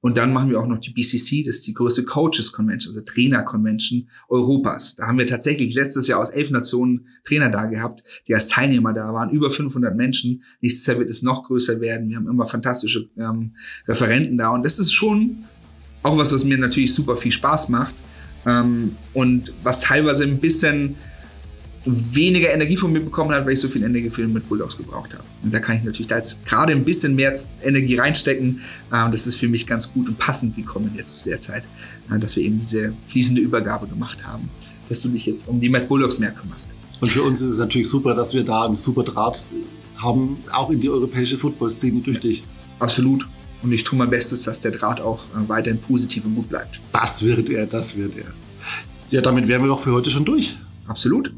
Und 0.00 0.16
dann 0.16 0.32
machen 0.32 0.50
wir 0.50 0.58
auch 0.60 0.66
noch 0.66 0.78
die 0.78 0.92
BCC, 0.92 1.44
das 1.44 1.56
ist 1.56 1.66
die 1.66 1.74
größte 1.74 2.04
Coaches 2.04 2.52
Convention, 2.52 2.94
also 2.94 3.04
Trainer 3.04 3.42
Convention 3.42 4.08
Europas. 4.28 4.96
Da 4.96 5.06
haben 5.06 5.18
wir 5.18 5.26
tatsächlich 5.26 5.74
letztes 5.74 6.06
Jahr 6.06 6.20
aus 6.20 6.30
elf 6.30 6.50
Nationen 6.50 7.06
Trainer 7.24 7.50
da 7.50 7.66
gehabt, 7.66 8.02
die 8.26 8.34
als 8.34 8.48
Teilnehmer 8.48 8.94
da 8.94 9.12
waren, 9.12 9.30
über 9.30 9.50
500 9.50 9.94
Menschen. 9.94 10.42
Nächstes 10.60 10.86
Jahr 10.86 10.98
wird 10.98 11.10
es 11.10 11.22
noch 11.22 11.44
größer 11.44 11.80
werden. 11.80 12.08
Wir 12.08 12.16
haben 12.16 12.28
immer 12.28 12.46
fantastische 12.46 13.10
ähm, 13.18 13.54
Referenten 13.86 14.38
da 14.38 14.50
und 14.50 14.64
das 14.64 14.78
ist 14.78 14.92
schon 14.92 15.44
auch 16.02 16.16
was, 16.16 16.32
was 16.32 16.44
mir 16.44 16.56
natürlich 16.56 16.94
super 16.94 17.16
viel 17.16 17.32
Spaß 17.32 17.68
macht 17.68 17.94
ähm, 18.46 18.96
und 19.12 19.52
was 19.62 19.80
teilweise 19.80 20.24
ein 20.24 20.40
bisschen 20.40 20.96
weniger 21.84 22.52
Energie 22.52 22.76
von 22.76 22.92
mir 22.92 23.00
bekommen 23.00 23.30
hat, 23.32 23.44
weil 23.46 23.54
ich 23.54 23.60
so 23.60 23.68
viel 23.68 23.82
Energie 23.82 24.10
für 24.10 24.22
den 24.22 24.32
mit 24.32 24.48
Bulldogs 24.48 24.76
gebraucht 24.76 25.12
habe. 25.14 25.24
Und 25.42 25.54
da 25.54 25.60
kann 25.60 25.76
ich 25.76 25.82
natürlich 25.82 26.08
da 26.08 26.16
jetzt 26.16 26.44
gerade 26.44 26.72
ein 26.72 26.84
bisschen 26.84 27.14
mehr 27.14 27.34
Energie 27.62 27.96
reinstecken. 27.96 28.60
Äh, 28.92 29.04
und 29.04 29.12
das 29.12 29.26
ist 29.26 29.36
für 29.36 29.48
mich 29.48 29.66
ganz 29.66 29.92
gut 29.92 30.08
und 30.08 30.18
passend 30.18 30.56
gekommen 30.56 30.92
jetzt 30.96 31.24
derzeit, 31.26 31.64
äh, 32.10 32.18
dass 32.18 32.36
wir 32.36 32.42
eben 32.42 32.60
diese 32.60 32.92
fließende 33.08 33.40
Übergabe 33.40 33.86
gemacht 33.86 34.26
haben, 34.26 34.48
dass 34.88 35.00
du 35.00 35.08
dich 35.08 35.26
jetzt 35.26 35.48
um 35.48 35.60
die 35.60 35.68
Mad 35.68 35.86
Bulldogs 35.86 36.18
mehr 36.18 36.32
kümmerst. 36.32 36.72
Und 37.00 37.10
für 37.10 37.22
uns 37.22 37.40
ist 37.40 37.48
es 37.48 37.58
natürlich 37.58 37.88
super, 37.88 38.14
dass 38.14 38.34
wir 38.34 38.44
da 38.44 38.66
einen 38.66 38.76
super 38.76 39.02
Draht 39.02 39.42
haben, 39.96 40.36
auch 40.52 40.70
in 40.70 40.80
die 40.80 40.90
europäische 40.90 41.38
Football-Szene 41.38 42.00
durch 42.00 42.20
dich. 42.20 42.44
Absolut. 42.78 43.26
Und 43.62 43.72
ich 43.72 43.84
tue 43.84 43.98
mein 43.98 44.10
Bestes, 44.10 44.42
dass 44.42 44.60
der 44.60 44.70
Draht 44.70 45.00
auch 45.00 45.24
äh, 45.24 45.48
weiterhin 45.48 45.80
positiv 45.80 46.26
und 46.26 46.34
gut 46.34 46.48
bleibt. 46.50 46.80
Das 46.92 47.22
wird 47.22 47.48
er, 47.48 47.66
das 47.66 47.96
wird 47.96 48.16
er. 48.18 48.26
Ja, 49.10 49.22
damit 49.22 49.48
wären 49.48 49.62
wir 49.62 49.68
doch 49.68 49.80
für 49.80 49.92
heute 49.92 50.10
schon 50.10 50.24
durch. 50.24 50.58
Absolut. 50.86 51.32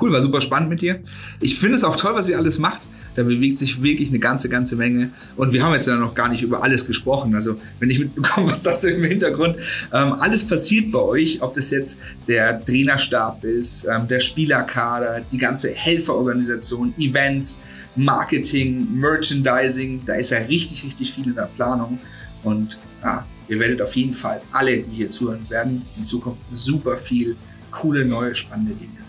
Cool, 0.00 0.12
war 0.12 0.20
super 0.20 0.40
spannend 0.40 0.70
mit 0.70 0.80
dir. 0.80 1.00
Ich 1.40 1.58
finde 1.58 1.76
es 1.76 1.84
auch 1.84 1.96
toll, 1.96 2.14
was 2.14 2.28
ihr 2.28 2.38
alles 2.38 2.58
macht. 2.58 2.86
Da 3.16 3.24
bewegt 3.24 3.58
sich 3.58 3.82
wirklich 3.82 4.10
eine 4.10 4.20
ganze, 4.20 4.48
ganze 4.48 4.76
Menge. 4.76 5.10
Und 5.36 5.52
wir 5.52 5.64
haben 5.64 5.74
jetzt 5.74 5.88
ja 5.88 5.96
noch 5.96 6.14
gar 6.14 6.28
nicht 6.28 6.42
über 6.42 6.62
alles 6.62 6.86
gesprochen. 6.86 7.34
Also, 7.34 7.58
wenn 7.80 7.90
ich 7.90 7.98
mitbekomme, 7.98 8.48
was 8.50 8.62
das 8.62 8.84
im 8.84 9.02
Hintergrund, 9.02 9.56
ähm, 9.92 10.12
alles 10.12 10.46
passiert 10.46 10.92
bei 10.92 11.00
euch, 11.00 11.42
ob 11.42 11.54
das 11.54 11.72
jetzt 11.72 12.00
der 12.28 12.64
Trainerstab 12.64 13.42
ist, 13.42 13.88
ähm, 13.92 14.06
der 14.06 14.20
Spielerkader, 14.20 15.22
die 15.32 15.38
ganze 15.38 15.74
Helferorganisation, 15.74 16.94
Events, 16.96 17.58
Marketing, 17.96 18.86
Merchandising, 18.92 20.02
da 20.06 20.14
ist 20.14 20.30
ja 20.30 20.38
richtig, 20.38 20.84
richtig 20.84 21.12
viel 21.12 21.26
in 21.26 21.34
der 21.34 21.50
Planung. 21.56 21.98
Und 22.44 22.78
ja, 23.02 23.26
ihr 23.48 23.58
werdet 23.58 23.82
auf 23.82 23.96
jeden 23.96 24.14
Fall 24.14 24.40
alle, 24.52 24.76
die 24.78 24.90
hier 24.92 25.10
zuhören 25.10 25.44
werden, 25.50 25.82
in 25.96 26.04
Zukunft 26.04 26.40
super 26.52 26.96
viel 26.96 27.34
coole, 27.72 28.04
neue, 28.04 28.36
spannende 28.36 28.74
Dinge 28.74 29.07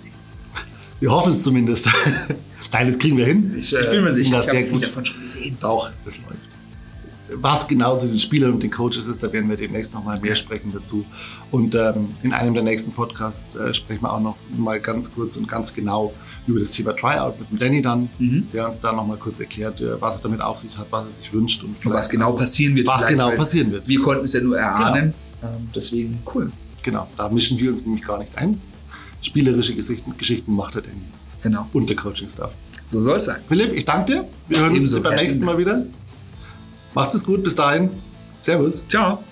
wir 0.99 1.11
hoffen 1.11 1.31
es 1.31 1.43
zumindest. 1.43 1.89
Nein, 2.71 2.87
das 2.87 2.99
kriegen 2.99 3.17
wir 3.17 3.25
hin. 3.25 3.55
Ich, 3.57 3.73
ich 3.73 3.89
bin 3.89 4.03
mir 4.03 4.11
sicher, 4.11 4.41
ich 4.41 4.49
habe 4.49 4.65
viel 4.65 4.79
davon 4.79 5.05
schon 5.05 5.21
gesehen. 5.21 5.57
Auch, 5.61 5.91
das 6.05 6.17
läuft. 6.17 6.39
Was 7.33 7.67
genau 7.67 7.95
zu 7.97 8.07
den 8.07 8.19
Spielern 8.19 8.53
und 8.53 8.63
den 8.63 8.71
Coaches 8.71 9.05
ist, 9.05 9.21
da 9.21 9.31
werden 9.31 9.49
wir 9.49 9.57
demnächst 9.57 9.93
noch 9.93 10.03
mal 10.03 10.19
mehr 10.19 10.35
sprechen 10.35 10.71
dazu. 10.73 11.05
Und 11.51 11.75
ähm, 11.75 12.09
in 12.23 12.33
einem 12.33 12.55
der 12.55 12.63
nächsten 12.63 12.91
Podcasts 12.91 13.55
äh, 13.55 13.73
sprechen 13.73 14.01
wir 14.01 14.11
auch 14.11 14.19
noch 14.19 14.35
mal 14.57 14.79
ganz 14.79 15.13
kurz 15.13 15.37
und 15.37 15.47
ganz 15.47 15.73
genau 15.73 16.11
über 16.47 16.59
das 16.59 16.71
Thema 16.71 16.95
Tryout 16.95 17.39
mit 17.39 17.51
dem 17.51 17.59
Danny 17.59 17.81
dann, 17.83 18.09
mhm. 18.17 18.47
der 18.51 18.65
uns 18.65 18.81
da 18.81 18.91
noch 18.91 19.05
mal 19.05 19.17
kurz 19.17 19.39
erklärt, 19.39 19.79
äh, 19.79 20.01
was 20.01 20.15
es 20.15 20.21
damit 20.21 20.41
auf 20.41 20.57
sich 20.57 20.75
hat, 20.75 20.87
was 20.89 21.07
es 21.07 21.19
sich 21.19 21.31
wünscht 21.31 21.63
und, 21.63 21.85
und 21.85 21.93
was 21.93 22.09
genau 22.09 22.33
passieren 22.33 22.75
wird. 22.75 22.87
Was 22.87 23.05
genau 23.05 23.29
passieren 23.31 23.71
wird. 23.71 23.87
Wir 23.87 24.01
konnten 24.01 24.25
es 24.25 24.33
ja 24.33 24.41
nur 24.41 24.57
erahnen. 24.57 25.13
Genau. 25.41 25.53
Ähm, 25.53 25.69
deswegen 25.75 26.19
cool. 26.33 26.51
Genau, 26.81 27.07
da 27.15 27.29
mischen 27.29 27.59
wir 27.59 27.69
uns 27.69 27.85
nämlich 27.85 28.05
gar 28.05 28.17
nicht 28.17 28.35
ein 28.37 28.59
spielerische 29.21 29.75
Geschichten, 29.75 30.17
Geschichten 30.17 30.55
macht 30.55 30.75
er 30.75 30.81
denn. 30.81 31.01
Genau. 31.41 31.67
Und 31.73 31.89
der 31.89 31.95
Coaching-Staff. 31.95 32.51
So 32.87 33.01
soll 33.01 33.17
es 33.17 33.25
sein. 33.25 33.41
Philipp, 33.47 33.73
ich 33.73 33.85
danke 33.85 34.11
dir. 34.13 34.27
Wir 34.47 34.59
hören 34.59 34.75
Ebenso. 34.75 34.97
uns 34.97 35.03
beim 35.03 35.15
nächsten 35.15 35.45
Mal 35.45 35.57
wieder. 35.57 35.85
Macht 36.93 37.13
es 37.13 37.23
gut. 37.23 37.43
Bis 37.43 37.55
dahin. 37.55 37.89
Servus. 38.39 38.85
Ciao. 38.87 39.23